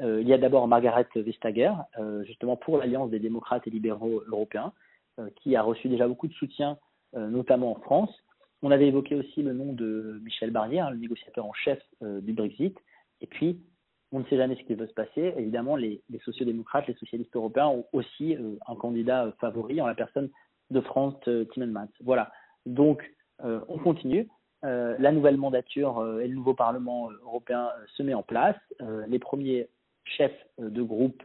Il 0.00 0.26
y 0.26 0.32
a 0.32 0.38
d'abord 0.38 0.66
Margaret 0.66 1.06
Vestager, 1.14 1.72
justement 2.24 2.56
pour 2.56 2.78
l'Alliance 2.78 3.10
des 3.10 3.20
démocrates 3.20 3.66
et 3.66 3.70
libéraux 3.70 4.22
européens, 4.26 4.72
qui 5.36 5.54
a 5.54 5.62
reçu 5.62 5.88
déjà 5.88 6.08
beaucoup 6.08 6.26
de 6.26 6.32
soutien, 6.32 6.78
notamment 7.14 7.72
en 7.72 7.80
France. 7.80 8.10
On 8.62 8.70
avait 8.70 8.86
évoqué 8.86 9.16
aussi 9.16 9.42
le 9.42 9.52
nom 9.52 9.72
de 9.72 10.20
Michel 10.22 10.52
Barnier, 10.52 10.78
hein, 10.78 10.90
le 10.90 10.96
négociateur 10.96 11.44
en 11.44 11.52
chef 11.52 11.80
euh, 12.02 12.20
du 12.20 12.32
Brexit. 12.32 12.78
Et 13.20 13.26
puis, 13.26 13.60
on 14.12 14.20
ne 14.20 14.24
sait 14.26 14.36
jamais 14.36 14.54
ce 14.54 14.62
qui 14.62 14.76
peut 14.76 14.86
se 14.86 14.94
passer. 14.94 15.34
Évidemment, 15.36 15.74
les, 15.74 16.00
les 16.10 16.20
sociodémocrates, 16.20 16.86
les 16.86 16.94
socialistes 16.94 17.34
européens 17.34 17.66
ont 17.66 17.86
aussi 17.92 18.36
euh, 18.36 18.56
un 18.68 18.76
candidat 18.76 19.24
euh, 19.24 19.32
favori 19.40 19.80
en 19.80 19.86
la 19.88 19.96
personne 19.96 20.30
de 20.70 20.80
Franz 20.80 21.18
Timmermans. 21.52 21.90
Voilà. 22.02 22.30
Donc, 22.64 23.02
on 23.44 23.76
continue. 23.78 24.28
la 24.62 25.12
nouvelle 25.12 25.36
mandature 25.36 26.20
et 26.20 26.28
le 26.28 26.34
nouveau 26.34 26.54
Parlement 26.54 27.10
européen 27.24 27.68
se 27.96 28.04
met 28.04 28.14
en 28.14 28.22
place. 28.22 28.56
les 29.08 29.18
premiers 29.18 29.68
chefs 30.04 30.46
de 30.58 30.82
groupe 30.82 31.22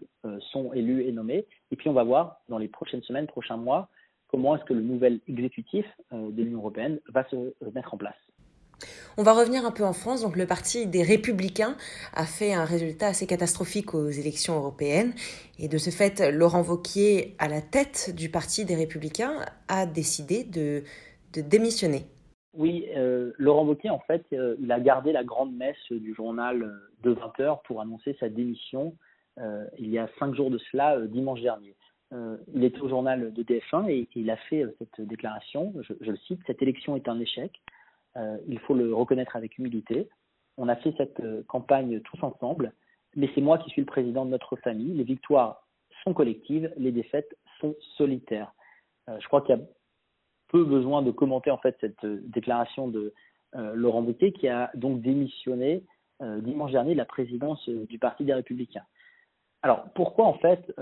sont 0.52 0.74
élus 0.74 1.04
et 1.04 1.12
nommés. 1.12 1.46
Et 1.72 1.76
puis, 1.76 1.90
on 1.90 1.94
va 1.94 2.04
voir 2.04 2.42
dans 2.50 2.58
les 2.58 2.68
prochaines 2.68 3.02
semaines, 3.04 3.28
prochains 3.28 3.58
mois, 3.58 3.90
comment 4.28 4.56
est-ce 4.56 4.66
que 4.66 4.74
le 4.74 4.82
nouvel 4.82 5.20
exécutif 5.28 5.86
euh, 6.14 6.32
de 6.32 6.44
l'Union 6.44 6.60
européenne 6.60 7.00
va 7.10 7.28
se 7.30 7.36
euh, 7.36 7.54
mettre 7.74 7.94
en 7.94 7.98
place. 7.98 8.16
On 9.18 9.24
va 9.24 9.34
revenir 9.34 9.66
un 9.66 9.72
peu 9.72 9.84
en 9.84 9.94
France. 9.94 10.22
Donc, 10.22 10.36
le 10.36 10.46
parti 10.46 10.86
des 10.86 11.02
Républicains 11.02 11.76
a 12.14 12.26
fait 12.26 12.54
un 12.54 12.66
résultat 12.66 13.08
assez 13.08 13.26
catastrophique 13.26 13.96
aux 13.96 14.10
élections 14.10 14.56
européennes. 14.56 15.14
Et 15.58 15.68
de 15.68 15.80
ce 15.80 15.90
fait, 15.90 16.32
Laurent 16.32 16.62
Vauquier, 16.62 17.36
à 17.40 17.48
la 17.48 17.62
tête 17.62 18.14
du 18.16 18.30
parti 18.30 18.66
des 18.66 18.76
Républicains, 18.76 19.44
a 19.68 19.88
décidé 19.88 20.44
de, 20.44 20.84
démissionner. 21.34 22.06
Oui, 22.58 22.88
euh, 22.96 23.32
Laurent 23.38 23.66
Wauquiez, 23.66 23.90
en 23.90 24.00
fait, 24.00 24.26
il 24.32 24.72
a 24.72 24.80
gardé 24.80 25.12
la 25.12 25.24
grande 25.24 25.56
messe 25.56 25.92
du 25.92 26.14
journal 26.14 26.82
de 27.04 27.12
20 27.12 27.40
heures 27.40 27.62
pour 27.62 27.82
annoncer 27.82 28.18
sa 28.20 28.30
démission 28.30 28.96
il 29.78 29.92
y 29.92 30.00
a 30.00 30.10
cinq 30.18 30.34
jours 30.34 30.50
de 30.50 30.58
cela, 30.58 31.00
dimanche 31.00 31.42
dernier. 31.42 31.76
Euh, 32.14 32.38
il 32.54 32.64
était 32.64 32.80
au 32.80 32.88
journal 32.88 33.34
de 33.34 33.44
TF1 33.44 33.90
et 33.90 34.08
il 34.16 34.30
a 34.30 34.38
fait 34.38 34.64
euh, 34.64 34.74
cette 34.80 35.02
déclaration, 35.02 35.74
je, 35.82 35.94
le 36.00 36.18
cite, 36.18 36.40
cette 36.48 36.62
élection 36.62 36.96
est 36.96 37.10
un 37.10 37.20
échec, 37.20 37.62
euh, 38.16 38.38
il 38.48 38.60
faut 38.60 38.76
le 38.76 38.94
reconnaître 38.94 39.36
avec 39.36 39.58
humilité. 39.58 40.08
On 40.56 40.70
a 40.70 40.78
fait 40.78 40.94
cette 40.98 41.22
campagne 41.48 42.00
tous 42.02 42.24
ensemble, 42.24 42.72
mais 43.16 43.30
c'est 43.36 43.42
moi 43.42 43.58
qui 43.58 43.70
suis 43.70 43.82
le 43.82 43.86
président 43.86 44.26
de 44.26 44.32
notre 44.32 44.56
famille. 44.56 44.94
Les 44.94 45.04
victoires 45.04 45.68
sont 46.04 46.14
collectives, 46.14 46.72
les 46.78 46.92
défaites 46.92 47.38
sont 47.60 47.76
solitaires. 47.98 48.54
je 49.08 49.28
crois 49.28 49.42
qu'il 49.42 49.56
y 49.56 49.60
a 49.60 49.62
peu 50.50 50.64
besoin 50.64 51.02
de 51.02 51.12
commenter 51.12 51.52
en 51.52 51.58
fait 51.58 51.78
cette 51.82 52.06
déclaration 52.06 52.88
de 52.88 53.14
Laurent 53.54 54.02
Boutet 54.02 54.32
qui 54.34 54.48
a 54.48 54.70
donc 54.76 55.02
démissionné 55.02 55.84
dimanche 56.22 56.72
dernier 56.72 56.94
de 56.94 56.98
la 56.98 57.06
présidence 57.06 57.68
du 57.68 57.98
Parti 57.98 58.24
des 58.24 58.34
Républicains. 58.34 58.84
Alors 59.62 59.86
pourquoi 59.96 60.26
en 60.26 60.36
fait 60.36 60.74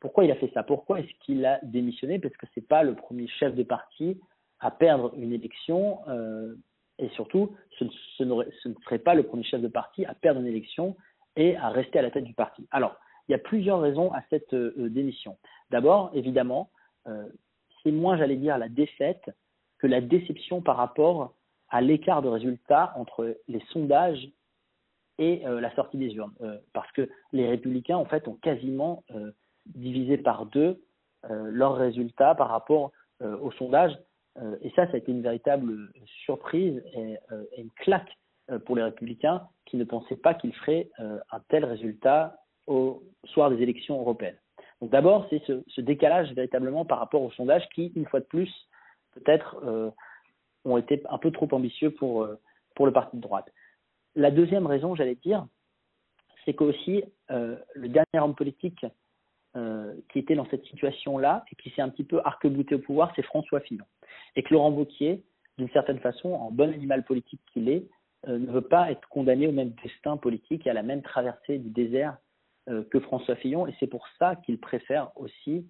pourquoi 0.00 0.24
il 0.24 0.32
a 0.32 0.36
fait 0.36 0.50
ça? 0.54 0.62
Pourquoi 0.62 1.00
est-ce 1.00 1.12
qu'il 1.20 1.44
a 1.44 1.60
démissionné? 1.62 2.18
Parce 2.18 2.34
que 2.36 2.46
ce 2.46 2.60
n'est 2.60 2.66
pas 2.66 2.82
le 2.82 2.94
premier 2.94 3.28
chef 3.28 3.54
de 3.54 3.62
parti 3.62 4.18
à 4.58 4.70
perdre 4.70 5.12
une 5.16 5.32
élection 5.32 6.00
euh, 6.08 6.54
et 6.98 7.08
surtout, 7.10 7.54
ce, 7.78 7.84
ne 8.24 8.74
serait 8.84 8.98
pas 8.98 9.14
le 9.14 9.22
premier 9.22 9.44
chef 9.44 9.60
de 9.60 9.68
parti 9.68 10.04
à 10.04 10.14
perdre 10.14 10.40
une 10.40 10.46
élection 10.46 10.96
et 11.36 11.56
à 11.56 11.68
rester 11.68 11.98
à 11.98 12.02
la 12.02 12.10
tête 12.10 12.24
du 12.24 12.34
parti. 12.34 12.66
Alors, 12.70 12.96
il 13.28 13.32
y 13.32 13.34
a 13.34 13.38
plusieurs 13.38 13.80
raisons 13.80 14.12
à 14.12 14.22
cette 14.28 14.52
euh, 14.52 14.88
démission. 14.90 15.38
D'abord, 15.70 16.10
évidemment, 16.14 16.70
euh, 17.06 17.24
c'est 17.82 17.92
moins, 17.92 18.16
j'allais 18.16 18.36
dire, 18.36 18.58
la 18.58 18.68
défaite 18.68 19.30
que 19.78 19.86
la 19.86 20.00
déception 20.00 20.60
par 20.60 20.76
rapport 20.76 21.34
à 21.68 21.80
l'écart 21.80 22.22
de 22.22 22.28
résultats 22.28 22.92
entre 22.96 23.36
les 23.48 23.62
sondages 23.72 24.28
et 25.18 25.42
la 25.44 25.74
sortie 25.74 25.98
des 25.98 26.14
urnes. 26.14 26.32
parce 26.72 26.90
que 26.92 27.08
les 27.32 27.46
républicains, 27.46 27.96
en 27.96 28.06
fait, 28.06 28.26
ont 28.26 28.34
quasiment 28.34 29.04
divisé 29.66 30.16
par 30.16 30.46
deux 30.46 30.80
euh, 31.28 31.50
leurs 31.50 31.76
résultats 31.76 32.34
par 32.34 32.48
rapport 32.48 32.92
euh, 33.20 33.36
au 33.38 33.52
sondage. 33.52 33.92
Euh, 34.38 34.56
et 34.62 34.70
ça, 34.70 34.86
ça 34.86 34.94
a 34.94 34.96
été 34.96 35.12
une 35.12 35.22
véritable 35.22 35.92
surprise 36.24 36.82
et, 36.94 37.16
une 37.58 37.70
claque 37.76 38.16
pour 38.64 38.74
les 38.74 38.82
républicains 38.82 39.46
qui 39.66 39.76
ne 39.76 39.84
pensaient 39.84 40.16
pas 40.16 40.34
qu'ils 40.34 40.54
feraient 40.54 40.90
un 40.98 41.40
tel 41.48 41.64
résultat 41.64 42.36
au 42.66 43.00
soir 43.26 43.48
des 43.48 43.62
élections 43.62 44.00
européennes. 44.00 44.38
Donc 44.80 44.90
d'abord, 44.90 45.26
c'est 45.30 45.42
ce, 45.44 45.80
décalage 45.80 46.32
véritablement 46.32 46.84
par 46.84 46.98
rapport 46.98 47.22
au 47.22 47.30
sondage 47.32 47.68
qui, 47.74 47.92
une 47.96 48.06
fois 48.06 48.20
de 48.20 48.24
plus, 48.24 48.50
peut-être 49.12 49.62
ont 50.64 50.76
été 50.78 51.02
un 51.08 51.18
peu 51.18 51.30
trop 51.30 51.48
ambitieux 51.52 51.90
pour, 51.90 52.26
pour 52.74 52.86
le 52.86 52.92
parti 52.92 53.16
de 53.16 53.20
droite. 53.20 53.46
La 54.14 54.30
deuxième 54.30 54.66
raison, 54.66 54.94
j'allais 54.94 55.16
dire, 55.16 55.46
c'est 56.44 56.54
qu'aussi 56.54 57.04
le 57.28 57.88
dernier 57.88 58.24
homme 58.24 58.34
politique 58.34 58.86
euh, 59.56 59.94
qui 60.12 60.20
était 60.20 60.36
dans 60.36 60.46
cette 60.48 60.64
situation-là 60.66 61.44
et 61.50 61.56
qui 61.56 61.70
s'est 61.70 61.82
un 61.82 61.88
petit 61.88 62.04
peu 62.04 62.20
arc-bouté 62.24 62.76
au 62.76 62.78
pouvoir, 62.78 63.12
c'est 63.16 63.22
François 63.22 63.58
Fillon. 63.58 63.84
Et 64.36 64.44
que 64.44 64.54
Laurent 64.54 64.70
Wauquiez, 64.70 65.24
d'une 65.58 65.68
certaine 65.70 65.98
façon, 65.98 66.34
en 66.34 66.52
bon 66.52 66.72
animal 66.72 67.04
politique 67.04 67.40
qu'il 67.52 67.68
est, 67.68 67.84
euh, 68.28 68.38
ne 68.38 68.46
veut 68.46 68.60
pas 68.60 68.92
être 68.92 69.08
condamné 69.08 69.48
au 69.48 69.52
même 69.52 69.72
destin 69.82 70.16
politique 70.16 70.68
et 70.68 70.70
à 70.70 70.72
la 70.72 70.84
même 70.84 71.02
traversée 71.02 71.58
du 71.58 71.68
désert 71.68 72.12
euh, 72.12 72.29
que 72.90 73.00
François 73.00 73.36
Fillon. 73.36 73.66
Et 73.66 73.74
c'est 73.80 73.86
pour 73.86 74.06
ça 74.18 74.36
qu'il 74.36 74.58
préfère 74.58 75.10
aussi 75.16 75.66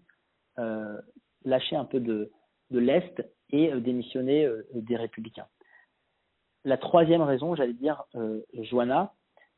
lâcher 1.45 1.77
un 1.77 1.85
peu 1.85 2.01
de, 2.01 2.31
l'Est 2.71 3.23
et 3.51 3.73
démissionner 3.81 4.49
des 4.75 4.97
Républicains. 4.97 5.47
La 6.65 6.77
troisième 6.77 7.23
raison, 7.23 7.55
j'allais 7.55 7.73
dire, 7.73 8.05
Joanna, 8.55 9.15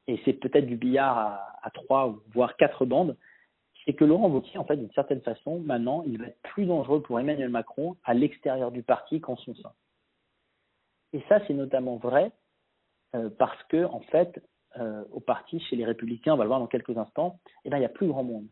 et 0.06 0.20
c'est 0.24 0.34
peut-être 0.34 0.66
du 0.66 0.76
billard 0.76 1.18
à, 1.18 1.56
à 1.62 1.70
trois, 1.70 2.14
voire 2.32 2.56
quatre 2.56 2.84
bandes, 2.86 3.16
c'est 3.84 3.94
que 3.94 4.04
Laurent 4.04 4.28
Wauquiez, 4.28 4.58
en 4.58 4.64
fait, 4.64 4.76
d'une 4.76 4.92
certaine 4.92 5.22
façon, 5.22 5.58
maintenant, 5.60 6.02
il 6.06 6.18
va 6.18 6.26
être 6.26 6.40
plus 6.42 6.66
dangereux 6.66 7.02
pour 7.02 7.18
Emmanuel 7.18 7.48
Macron 7.48 7.96
à 8.04 8.14
l'extérieur 8.14 8.70
du 8.70 8.82
parti 8.82 9.20
qu'en 9.20 9.36
son 9.36 9.54
sein. 9.56 9.72
Et 11.12 11.22
ça, 11.28 11.40
c'est 11.46 11.54
notamment 11.54 11.96
vrai 11.96 12.32
euh, 13.14 13.28
parce 13.38 13.60
que, 13.64 13.84
en 13.84 14.00
fait, 14.00 14.42
euh, 14.78 15.04
au 15.12 15.20
parti, 15.20 15.60
chez 15.60 15.76
les 15.76 15.84
Républicains, 15.84 16.34
on 16.34 16.36
va 16.36 16.44
le 16.44 16.48
voir 16.48 16.60
dans 16.60 16.66
quelques 16.66 16.96
instants, 16.96 17.38
eh 17.64 17.70
ben, 17.70 17.76
il 17.76 17.80
n'y 17.80 17.86
a 17.86 17.90
plus 17.90 18.06
grand 18.06 18.24
monde. 18.24 18.46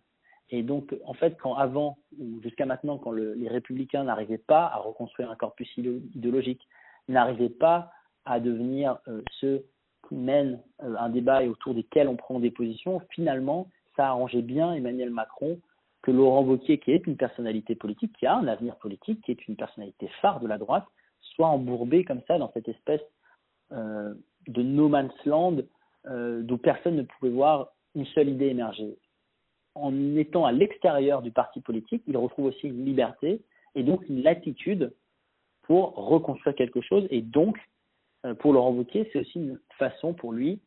Et 0.51 0.63
donc, 0.63 0.95
en 1.05 1.15
fait, 1.15 1.37
quand 1.41 1.55
avant, 1.55 1.99
ou 2.19 2.41
jusqu'à 2.43 2.67
maintenant, 2.67 2.99
quand 2.99 3.13
les 3.13 3.49
Républicains 3.49 4.05
n'arrivaient 4.05 4.39
pas 4.39 4.67
à 4.67 4.79
reconstruire 4.79 5.31
un 5.31 5.37
corpus 5.37 5.71
idéologique, 5.77 6.67
n'arrivaient 7.09 7.49
pas 7.49 7.93
à 8.25 8.41
devenir 8.41 8.99
euh, 9.07 9.23
ceux 9.41 9.65
qui 10.09 10.17
mènent 10.17 10.61
un 10.81 11.09
débat 11.09 11.45
et 11.45 11.49
autour 11.49 11.75
desquels 11.75 12.09
on 12.09 12.17
prend 12.17 12.41
des 12.41 12.51
positions, 12.51 13.01
finalement, 13.11 13.69
ça 13.97 14.09
arrangeait 14.09 14.43
bien 14.43 14.73
Emmanuel 14.73 15.11
Macron 15.11 15.61
que 16.03 16.11
Laurent 16.11 16.43
Wauquiez, 16.43 16.79
qui 16.79 16.93
est 16.93 17.07
une 17.07 17.17
personnalité 17.17 17.75
politique, 17.75 18.13
qui 18.19 18.27
a 18.27 18.35
un 18.35 18.49
avenir 18.49 18.77
politique, 18.77 19.23
qui 19.23 19.33
est 19.33 19.49
une 19.49 19.57
personnalité 19.57 20.09
phare 20.21 20.41
de 20.41 20.47
la 20.47 20.59
droite, 20.59 20.87
soit 21.21 21.47
embourbé 21.47 22.05
comme 22.05 22.23
ça 22.27 22.39
dans 22.39 22.51
cette 22.53 22.69
espèce 22.69 23.03
euh, 23.73 24.15
de 24.49 24.63
no 24.63 24.89
man's 24.89 25.13
land 25.27 25.59
euh, 26.07 26.43
d'où 26.43 26.59
personne 26.59 26.97
ne 26.97 27.03
pouvait 27.03 27.31
voir 27.31 27.73
une 27.95 28.07
seule 28.07 28.29
idée 28.29 28.47
émerger. 28.47 28.97
En 29.75 30.17
étant 30.17 30.45
à 30.45 30.53
l'extérieur 30.53 31.23
du 31.23 31.31
parti 31.31 31.61
politique, 31.61 32.03
il 32.07 32.17
retrouve 32.17 32.47
aussi 32.47 32.69
une 32.69 32.85
liberté 32.85 33.43
et 33.75 33.83
donc 33.83 34.09
une 34.09 34.23
latitude 34.23 34.93
pour 35.63 35.95
reconstruire 35.95 36.57
quelque 36.57 36.81
chose. 36.81 37.07
Et 37.11 37.23
donc, 37.23 37.59
euh, 38.27 38.35
pour 38.35 38.53
Laurent 38.53 38.73
Wauquiez, 38.73 39.09
c'est 39.13 39.21
aussi 39.21 39.39
une 39.39 39.61
façon 39.79 40.15
pour 40.15 40.33
lui 40.33 40.61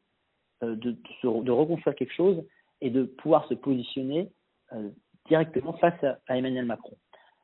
de, 0.61 0.95
de, 1.23 1.51
reconstruire 1.51 1.93
quelque 1.93 2.13
chose 2.13 2.41
et 2.79 2.89
de 2.89 3.03
pouvoir 3.03 3.47
se 3.47 3.53
positionner 3.53 4.31
euh, 4.73 4.89
directement 5.27 5.73
face 5.73 6.03
à, 6.03 6.37
Emmanuel 6.37 6.65
Macron. 6.65 6.97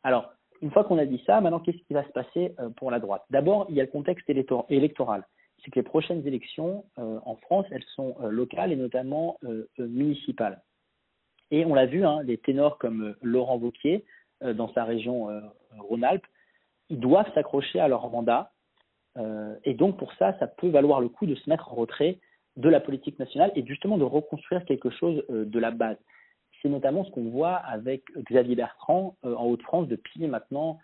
Alors, 0.04 0.34
une 0.62 0.70
fois 0.72 0.84
qu'on 0.84 0.98
a 0.98 1.06
dit 1.06 1.24
ça, 1.26 1.40
maintenant, 1.40 1.62
qu'est-ce 1.62 1.78
qui 1.78 1.94
va 1.94 2.04
se 2.04 2.12
passer 2.12 2.54
euh, 2.60 2.70
pour 2.72 2.92
la 2.92 3.00
droite? 3.00 3.24
D'abord, 3.30 3.66
il 3.70 3.76
y 3.76 3.80
a 3.80 3.86
le 3.86 3.90
contexte 3.90 4.30
électoral. 4.30 5.26
C'est 5.64 5.72
que 5.72 5.80
les 5.80 5.84
prochaines 5.84 6.26
élections 6.26 6.86
euh, 6.98 7.20
en 7.26 7.36
France, 7.36 7.66
elles 7.72 7.84
sont 7.96 8.16
locales 8.30 8.72
et 8.72 8.76
notamment 8.76 9.38
municipales. 9.78 10.62
Et 11.52 11.66
on 11.66 11.74
l'a 11.74 11.86
vu, 11.86 12.06
hein, 12.06 12.24
des 12.24 12.38
ténors 12.38 12.78
comme 12.78 13.16
Laurent 13.22 13.58
Wauquiez, 13.58 14.06
dans 14.42 14.72
sa 14.74 14.86
région 14.86 15.28
Rhône-Alpes, 15.80 16.26
ils 16.90 17.00
doivent 17.00 17.30
s'accrocher 17.34 17.80
à 17.80 17.88
leur 17.88 18.10
mandat. 18.10 18.52
et 19.66 19.74
donc 19.74 19.98
pour 19.98 20.14
ça, 20.14 20.38
ça 20.40 20.48
peut 20.48 20.70
valoir 20.70 21.02
le 21.02 21.10
coup 21.10 21.26
de 21.26 21.36
se 21.36 21.50
mettre 21.50 21.74
en 21.74 21.76
retrait 21.76 22.20
de 22.56 22.70
la 22.70 22.80
politique 22.80 23.20
nationale 23.20 23.52
et 23.56 23.66
justement 23.66 23.98
de 23.98 24.04
reconstruire 24.04 24.64
quelque 24.64 24.90
chose 24.90 25.26
de 25.30 25.60
la 25.60 25.72
base. 25.72 25.98
C'est 26.62 26.70
notamment 26.70 27.04
ce 27.04 27.12
qu'on 27.12 27.30
voit 27.30 27.56
avec 27.56 28.04
Xavier 28.30 28.56
Bertrand 28.56 29.18
en 29.24 29.46
Haute-France 29.46 29.88
depuis 29.88 30.26
maintenant 30.28 30.80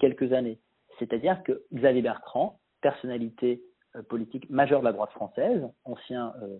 quelques 0.00 0.32
années. 0.32 0.58
C'est-à-dire 0.98 1.42
que 1.42 1.62
Xavier 1.72 2.02
Bertrand, 2.02 2.58
personnalité 2.80 3.60
euh, 3.60 3.66
politique 4.02 4.48
majeure 4.50 4.80
de 4.80 4.84
la 4.84 4.92
droite 4.92 5.10
française, 5.10 5.68
ancien 5.84 6.34
euh, 6.42 6.58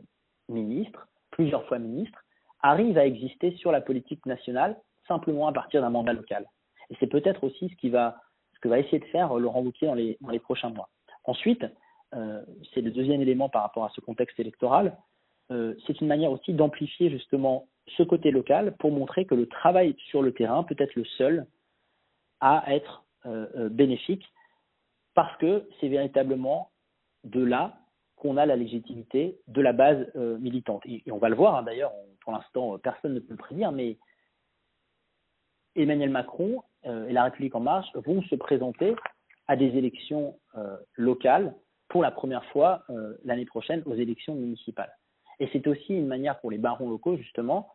ministre, 0.48 1.08
plusieurs 1.30 1.66
fois 1.66 1.78
ministre, 1.78 2.18
arrive 2.62 2.98
à 2.98 3.06
exister 3.06 3.54
sur 3.56 3.72
la 3.72 3.80
politique 3.80 4.24
nationale 4.26 4.76
simplement 5.06 5.48
à 5.48 5.52
partir 5.52 5.80
d'un 5.80 5.90
mandat 5.90 6.12
local. 6.12 6.46
Et 6.90 6.96
c'est 6.98 7.06
peut-être 7.06 7.44
aussi 7.44 7.68
ce, 7.68 7.76
qui 7.76 7.90
va, 7.90 8.16
ce 8.54 8.60
que 8.60 8.68
va 8.68 8.78
essayer 8.78 8.98
de 8.98 9.04
faire 9.06 9.34
Laurent 9.34 9.62
Wauquiez 9.62 9.86
dans 9.86 9.94
les, 9.94 10.16
dans 10.20 10.30
les 10.30 10.38
prochains 10.38 10.70
mois. 10.70 10.88
Ensuite, 11.24 11.64
euh, 12.14 12.42
c'est 12.72 12.80
le 12.80 12.90
deuxième 12.90 13.20
élément 13.20 13.48
par 13.48 13.62
rapport 13.62 13.84
à 13.84 13.90
ce 13.90 14.00
contexte 14.00 14.38
électoral, 14.40 14.96
c'est 15.86 16.00
une 16.00 16.08
manière 16.08 16.32
aussi 16.32 16.52
d'amplifier 16.52 17.08
justement 17.08 17.68
ce 17.96 18.02
côté 18.02 18.32
local 18.32 18.74
pour 18.80 18.90
montrer 18.90 19.26
que 19.26 19.36
le 19.36 19.46
travail 19.46 19.94
sur 20.08 20.20
le 20.20 20.32
terrain 20.32 20.64
peut 20.64 20.74
être 20.76 20.96
le 20.96 21.04
seul 21.04 21.46
à 22.40 22.64
être 22.74 23.04
bénéfique 23.70 24.24
parce 25.14 25.36
que 25.36 25.68
c'est 25.78 25.86
véritablement 25.86 26.72
de 27.26 27.44
là 27.44 27.78
qu'on 28.16 28.36
a 28.36 28.46
la 28.46 28.56
légitimité 28.56 29.38
de 29.46 29.60
la 29.60 29.72
base 29.72 30.06
euh, 30.16 30.38
militante. 30.38 30.82
Et, 30.86 31.02
on 31.10 31.18
va 31.18 31.28
le 31.28 31.36
voir, 31.36 31.56
hein, 31.56 31.62
d'ailleurs, 31.62 31.92
pour 32.20 32.32
l'instant, 32.32 32.74
euh, 32.74 32.78
personne 32.78 33.14
ne 33.14 33.20
peut 33.20 33.32
le 33.32 33.36
prédire, 33.36 33.72
mais 33.72 33.98
Emmanuel 35.74 36.10
Macron 36.10 36.62
euh, 36.86 37.06
et 37.08 37.12
la 37.12 37.24
République 37.24 37.54
en 37.54 37.60
marche 37.60 37.88
vont 37.94 38.22
se 38.22 38.34
présenter 38.34 38.96
à 39.48 39.54
des 39.54 39.76
élections 39.76 40.36
locales 40.96 41.54
pour 41.88 42.02
la 42.02 42.10
première 42.10 42.44
fois 42.46 42.82
l'année 43.22 43.44
prochaine 43.44 43.80
aux 43.86 43.94
élections 43.94 44.34
municipales. 44.34 44.90
Et 45.38 45.48
c'est 45.52 45.68
aussi 45.68 45.94
une 45.94 46.08
manière 46.08 46.40
pour 46.40 46.50
les 46.50 46.58
barons 46.58 46.90
locaux, 46.90 47.16
justement, 47.16 47.72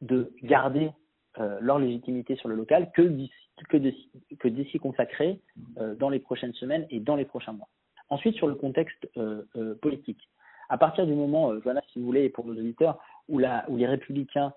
de 0.00 0.32
garder 0.42 0.90
leur 1.36 1.78
légitimité 1.78 2.36
sur 2.36 2.48
le 2.48 2.54
local 2.54 2.90
que 2.92 3.02
d'y 3.02 4.78
consacrer 4.78 5.42
dans 5.98 6.08
les 6.08 6.20
prochaines 6.20 6.54
semaines 6.54 6.86
et 6.88 7.00
dans 7.00 7.16
les 7.16 7.26
prochains 7.26 7.52
mois. 7.52 7.68
Ensuite, 8.10 8.34
sur 8.36 8.48
le 8.48 8.56
contexte 8.56 9.08
euh, 9.16 9.42
euh, 9.56 9.76
politique. 9.76 10.28
À 10.68 10.78
partir 10.78 11.06
du 11.06 11.14
moment, 11.14 11.52
euh, 11.52 11.60
Johanna, 11.62 11.80
si 11.92 12.00
vous 12.00 12.06
voulez, 12.06 12.28
pour 12.28 12.44
nos 12.44 12.54
auditeurs, 12.54 12.98
où, 13.28 13.38
les 13.38 13.86
républicains 13.86 14.52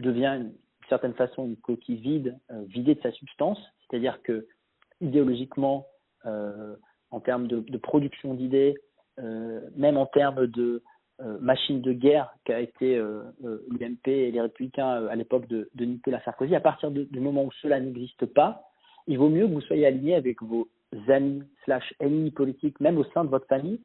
deviennent 0.00 0.48
d'une 0.48 0.88
certaine 0.88 1.12
façon 1.12 1.44
une 1.44 1.56
coquille 1.56 1.98
vide, 1.98 2.38
vidée 2.66 2.94
de 2.94 3.02
sa 3.02 3.12
substance, 3.12 3.58
c'est-à-dire 3.82 4.20
que 4.22 4.48
idéologiquement, 5.02 5.86
en 6.24 7.20
termes 7.20 7.46
de, 7.46 7.76
production 7.76 8.32
d'idées, 8.32 8.74
même 9.76 9.98
en 9.98 10.06
termes 10.06 10.46
de 10.46 10.82
machine 11.40 11.82
de 11.82 11.92
guerre 11.92 12.34
qu'a 12.44 12.60
été 12.60 12.96
l'UMP 12.98 14.08
et 14.08 14.32
les 14.32 14.40
républicains 14.40 15.06
à 15.06 15.14
l'époque 15.14 15.46
de, 15.46 15.68
Nicolas 15.78 16.22
Sarkozy, 16.24 16.56
à 16.56 16.60
partir 16.60 16.90
du 16.90 17.20
moment 17.20 17.44
où 17.44 17.52
cela 17.60 17.78
n'existe 17.78 18.24
pas, 18.24 18.70
il 19.06 19.18
vaut 19.18 19.28
mieux 19.28 19.46
que 19.46 19.52
vous 19.52 19.60
soyez 19.60 19.86
aligné 19.86 20.14
avec 20.14 20.42
vos 20.42 20.68
amis 21.08 21.42
slash 21.64 21.94
ennemis 22.00 22.30
politiques, 22.30 22.80
même 22.80 22.98
au 22.98 23.04
sein 23.12 23.24
de 23.24 23.30
votre 23.30 23.46
famille, 23.46 23.80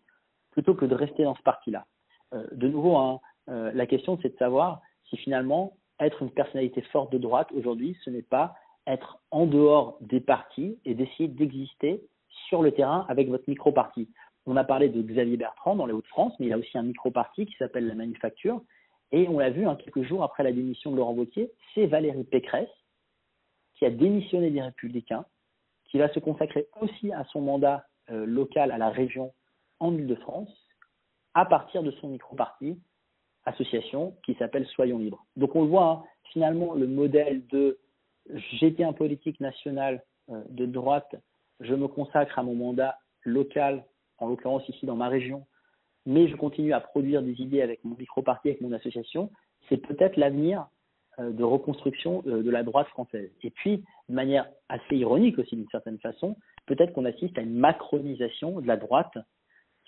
plutôt 0.52 0.74
que 0.74 0.86
de 0.86 0.96
rester 0.96 1.24
dans 1.24 1.36
ce 1.36 1.42
parti-là. 1.42 1.86
Euh, 2.34 2.46
de 2.52 2.68
nouveau, 2.68 2.98
hein, 2.98 3.20
euh, 3.50 3.72
la 3.74 3.86
question 3.86 4.18
c'est 4.22 4.30
de 4.30 4.38
savoir 4.38 4.82
si 5.10 5.18
finalement 5.18 5.78
être 6.00 6.22
une 6.22 6.32
personnalité 6.32 6.82
forte 6.82 7.12
de 7.12 7.18
droite 7.18 7.50
aujourd'hui, 7.52 7.98
ce 8.04 8.10
n'est 8.10 8.22
pas 8.22 8.56
être 8.88 9.20
en 9.32 9.46
dehors 9.46 9.98
des 10.02 10.20
partis 10.20 10.80
et 10.86 10.96
d'essayer 10.96 11.28
d'exister 11.28 12.02
sur 12.48 12.62
le 12.62 12.72
terrain 12.72 13.06
avec 13.10 13.30
votre 13.30 13.44
micro-parti. 13.48 14.10
On 14.46 14.56
a 14.56 14.64
parlé 14.64 14.90
de 14.90 15.02
Xavier 15.02 15.38
Bertrand 15.38 15.76
dans 15.76 15.86
les 15.86 15.94
Hauts-de-France, 15.94 16.34
mais 16.40 16.48
il 16.48 16.54
a 16.54 16.58
aussi 16.58 16.78
un 16.78 16.84
micro-parti 16.84 17.46
qui 17.46 17.56
s'appelle 17.58 17.88
la 17.88 17.96
Manufacture. 17.96 18.62
Et 19.12 19.28
on 19.28 19.40
l'a 19.40 19.50
vu 19.50 19.68
hein, 19.68 19.76
quelques 19.76 20.04
jours 20.04 20.24
après 20.24 20.44
la 20.44 20.52
démission 20.52 20.92
de 20.92 20.98
Laurent 20.98 21.14
Wauquiez, 21.14 21.52
c'est 21.74 21.86
Valérie 21.86 22.24
Pécresse 22.24 22.70
qui 23.76 23.86
a 23.86 23.90
démissionné 23.90 24.52
des 24.52 24.62
Républicains, 24.62 25.26
qui 25.90 25.98
va 25.98 26.12
se 26.14 26.20
consacrer 26.20 26.68
aussi 26.82 27.12
à 27.12 27.24
son 27.26 27.42
mandat 27.42 27.86
euh, 28.10 28.26
local 28.26 28.72
à 28.72 28.78
la 28.78 28.90
région 28.90 29.34
en 29.80 29.94
Ile-de-France, 29.94 30.50
à 31.34 31.46
partir 31.46 31.84
de 31.84 31.92
son 31.92 32.10
micro-parti, 32.10 32.80
association 33.46 34.16
qui 34.26 34.36
s'appelle 34.36 34.66
Soyons 34.68 35.00
libres. 35.00 35.26
Donc 35.36 35.56
on 35.56 35.64
le 35.64 35.70
voit, 35.70 35.90
hein, 35.90 36.04
finalement, 36.32 36.74
le 36.74 36.88
modèle 36.88 37.46
de 37.48 37.80
j'étais 38.60 38.84
un 38.84 38.94
politique 38.94 39.40
national 39.40 40.04
euh, 40.30 40.44
de 40.50 40.66
droite, 40.66 41.16
je 41.60 41.74
me 41.74 41.88
consacre 41.88 42.38
à 42.38 42.44
mon 42.44 42.56
mandat 42.56 42.98
local, 43.24 43.86
en 44.18 44.28
l'occurrence 44.28 44.68
ici 44.70 44.86
dans 44.86 44.96
ma 44.96 45.08
région, 45.08 45.46
mais 46.06 46.28
je 46.28 46.36
continue 46.36 46.74
à 46.74 46.80
produire 46.80 47.22
des 47.22 47.42
idées 47.42 47.62
avec 47.62 47.84
mon 47.84 47.96
micro-parti, 47.96 48.50
avec 48.50 48.62
mon 48.62 48.72
association, 48.72 49.32
c'est 49.68 49.78
peut-être 49.78 50.18
l'avenir 50.18 50.68
de 51.20 51.44
reconstruction 51.44 52.24
euh, 52.28 52.44
de 52.44 52.50
la 52.50 52.64
droite 52.64 52.88
française. 52.88 53.30
Et 53.44 53.50
puis, 53.50 53.84
de 54.10 54.14
manière 54.14 54.48
assez 54.70 54.96
ironique 54.96 55.38
aussi 55.40 55.56
d'une 55.56 55.70
certaine 55.70 56.00
façon, 56.00 56.36
peut-être 56.66 56.94
qu'on 56.94 57.06
assiste 57.06 57.38
à 57.38 57.42
une 57.42 57.56
macronisation 57.56 58.60
de 58.62 58.68
la 58.68 58.78
droite 58.78 59.18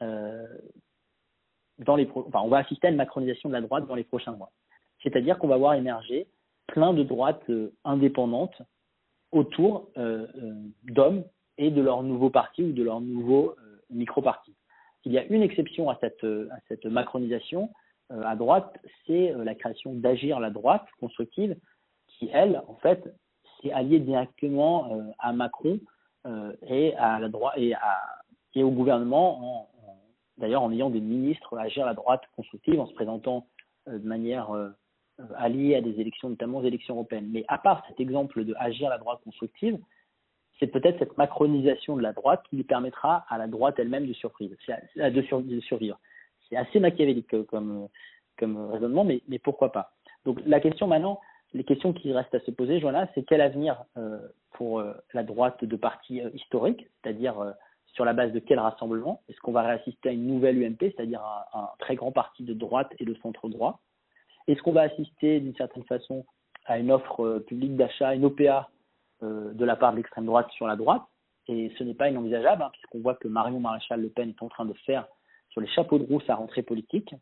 euh, 0.02 0.48
dans 1.80 1.96
les 1.96 2.08
enfin, 2.14 2.42
on 2.44 2.50
va 2.50 2.60
assister 2.60 2.88
à 2.88 2.90
une 2.92 2.98
macronisation 2.98 3.50
de 3.50 3.54
la 3.54 3.62
droite 3.62 3.88
dans 3.88 3.96
les 3.96 4.04
prochains 4.04 4.34
mois. 4.34 4.52
C'est-à-dire 5.02 5.40
qu'on 5.40 5.48
va 5.48 5.58
voir 5.58 5.74
émerger 5.74 6.28
plein 6.68 6.94
de 6.94 7.04
droites 7.04 7.50
indépendantes 7.84 8.62
autour 9.32 9.90
d'hommes 10.84 11.24
et 11.58 11.72
de 11.72 11.82
leur 11.82 12.04
nouveau 12.04 12.30
parti 12.30 12.64
ou 12.64 12.72
de 12.72 12.84
leur 12.84 13.02
nouveau 13.02 13.56
micro-parti. 13.90 14.54
Il 15.06 15.12
y 15.12 15.18
a 15.18 15.24
une 15.24 15.42
exception 15.42 15.90
à 15.90 15.98
cette, 16.00 16.24
à 16.24 16.60
cette 16.68 16.86
macronisation, 16.86 17.64
euh, 17.64 17.81
à 18.24 18.36
droite, 18.36 18.78
c'est 19.06 19.32
euh, 19.32 19.44
la 19.44 19.56
création 19.56 19.94
d'Agir 19.94 20.40
la 20.40 20.50
droite 20.50 20.86
constructive, 21.00 21.56
qui, 22.08 22.30
elle, 22.34 22.62
en 22.68 22.76
fait, 22.76 23.14
s'est 23.62 23.72
alliée 23.72 24.00
directement 24.00 24.94
euh, 24.94 25.04
à 25.20 25.34
Macron 25.34 25.80
et 26.68 26.94
au 28.64 28.70
gouvernement, 28.70 29.72
d'ailleurs 30.38 30.62
en 30.62 30.72
ayant 30.72 30.92
des 30.92 31.00
ministres 31.00 31.58
Agir 31.58 31.84
la 31.84 31.96
droite 31.96 32.22
constructive, 32.36 32.80
en 32.80 32.86
se 32.86 32.94
présentant 32.94 33.48
de 33.88 34.08
manière 34.08 34.52
alliée 35.36 35.74
à 35.76 35.82
des 35.82 36.00
élections, 36.00 36.30
notamment 36.30 36.60
aux 36.60 36.64
élections 36.64 36.94
européennes. 36.94 37.30
Mais 37.32 37.44
à 37.48 37.58
part 37.58 37.84
cet 37.88 38.00
exemple 38.00 38.46
de 38.46 38.54
Agir 38.60 38.90
la 38.90 39.00
droite 39.00 39.20
constructive, 39.24 39.80
c'est 40.62 40.68
peut-être 40.68 41.00
cette 41.00 41.18
macronisation 41.18 41.98
de 41.98 42.04
la 42.04 42.14
droite 42.14 42.44
qui 42.50 42.56
lui 42.56 42.64
permettra 42.64 43.26
à 43.30 43.40
la 43.40 43.48
droite 43.48 43.80
elle-même 43.80 44.06
de, 44.06 44.14
survivre. 44.14 44.56
C'est 46.52 46.58
assez 46.58 46.80
machiavélique 46.80 47.34
euh, 47.34 47.44
comme, 47.44 47.88
comme 48.38 48.70
raisonnement, 48.72 49.04
mais, 49.04 49.22
mais 49.28 49.40
pourquoi 49.40 49.72
pas. 49.72 49.94
Donc 50.26 50.40
la 50.46 50.60
question 50.60 50.86
maintenant, 50.86 51.20
les 51.54 51.64
questions 51.64 51.94
qui 51.94 52.14
restent 52.14 52.36
à 52.36 52.42
se 52.42 52.52
poser, 52.52 52.80
Joanna, 52.80 53.08
c'est 53.16 53.24
quel 53.24 53.42
avenir 53.42 53.84
euh, 53.98 54.20
pour 54.52 54.80
euh, 54.80 54.94
la 55.14 55.24
droite 55.24 55.64
de 55.64 55.76
parti 55.76 56.22
historique, 56.34 56.86
c'est-à-dire 57.02 57.54
sur 57.94 58.06
la 58.06 58.14
base 58.14 58.32
de 58.32 58.40
quel 58.40 58.60
rassemblement? 58.60 59.22
Est-ce 59.30 59.40
qu'on 59.40 59.52
va 59.52 59.64
réassister 59.64 60.10
à 60.10 60.12
une 60.12 60.28
nouvelle 60.28 60.62
UMP, 60.62 60.80
c'est-à-dire 60.80 61.22
un, 61.22 61.60
un, 61.60 61.70
très 61.80 61.96
grand 61.96 62.12
parti 62.12 62.44
de 62.44 62.54
droite 62.54 62.92
et 63.00 63.06
de 63.06 63.14
centre 63.16 63.50
droit? 63.50 63.80
Est-ce 64.48 64.62
qu'on 64.62 64.74
va 64.74 64.82
assister 64.82 65.40
d'une 65.40 65.56
certaine 65.56 65.84
façon 65.86 66.26
à 66.66 66.80
une 66.80 66.92
offre 66.92 67.40
publique 67.48 67.76
d'achat, 67.76 68.14
une 68.14 68.26
OPA 68.26 68.70
de 69.22 69.66
la 69.66 69.76
part 69.76 69.92
de 69.92 69.98
l'extrême 69.98 70.26
droite 70.26 70.50
sur 70.52 70.68
la 70.68 70.76
droite? 70.76 71.04
Et 71.48 71.72
ce 71.78 71.84
n'est 71.84 71.94
pas 71.94 72.10
inenvisageable, 72.10 72.62
hein, 72.62 72.70
puisqu'on 72.72 73.00
voit 73.00 73.16
que 73.16 73.28
Marion 73.28 73.60
Maréchal 73.60 74.02
Le 74.02 74.10
Pen 74.10 74.30
est 74.30 74.44
en 74.44 74.50
train 74.50 74.66
de 74.66 74.74
faire 74.86 75.08
sur 75.52 75.62
les 75.62 75.68
chapeaux 75.68 76.00
de 76.00 76.06
roue 76.06 76.22
sa 76.22 76.36
rentrée 76.36 76.64
politique 76.64 77.14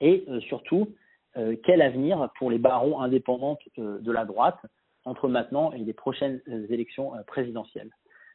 et 0.00 0.24
euh, 0.28 0.40
surtout 0.40 0.88
euh, 1.36 1.56
quel 1.64 1.82
avenir 1.82 2.30
pour 2.38 2.50
les 2.50 2.58
barons 2.58 3.00
indépendantes 3.00 3.62
euh, 3.78 3.98
de 4.00 4.12
la 4.12 4.24
droite 4.24 4.58
entre 5.04 5.28
maintenant 5.28 5.72
et 5.72 5.78
les 5.78 5.94
prochaines 5.94 6.42
élections 6.68 7.12
présidentielles. 7.26 7.90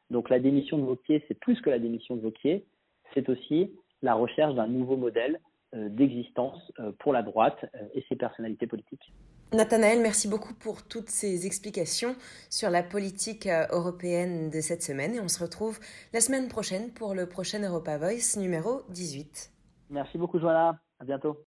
Donc 0.09 0.31
la 0.31 0.39
démission 0.39 0.79
de 0.79 0.83
Vauquier, 0.83 1.23
c'est 1.27 1.39
plus 1.39 1.61
que 1.61 1.69
la 1.69 1.77
démission 1.77 2.15
de 2.15 2.21
Vauquier, 2.21 2.65
c'est 3.13 3.29
aussi 3.29 3.71
la 4.01 4.15
recherche 4.15 4.55
d'un 4.55 4.65
nouveau 4.65 4.97
modèle 4.97 5.39
d'existence 5.73 6.71
pour 6.97 7.13
la 7.13 7.21
droite 7.21 7.71
et 7.93 8.03
ses 8.09 8.15
personnalités 8.15 8.65
politiques. 8.65 9.13
Nathanaël, 9.55 10.01
merci 10.01 10.27
beaucoup 10.27 10.53
pour 10.53 10.83
toutes 10.83 11.09
ces 11.09 11.45
explications 11.45 12.15
sur 12.49 12.69
la 12.69 12.83
politique 12.83 13.47
européenne 13.71 14.49
de 14.49 14.59
cette 14.59 14.83
semaine 14.83 15.15
et 15.15 15.21
on 15.21 15.29
se 15.29 15.39
retrouve 15.39 15.79
la 16.13 16.19
semaine 16.19 16.49
prochaine 16.49 16.91
pour 16.91 17.13
le 17.13 17.25
prochain 17.25 17.59
Europa 17.63 17.97
Voice 17.97 18.37
numéro 18.37 18.81
18. 18.89 19.51
Merci 19.91 20.17
beaucoup 20.17 20.39
Joanna, 20.39 20.77
à 20.99 21.05
bientôt. 21.05 21.37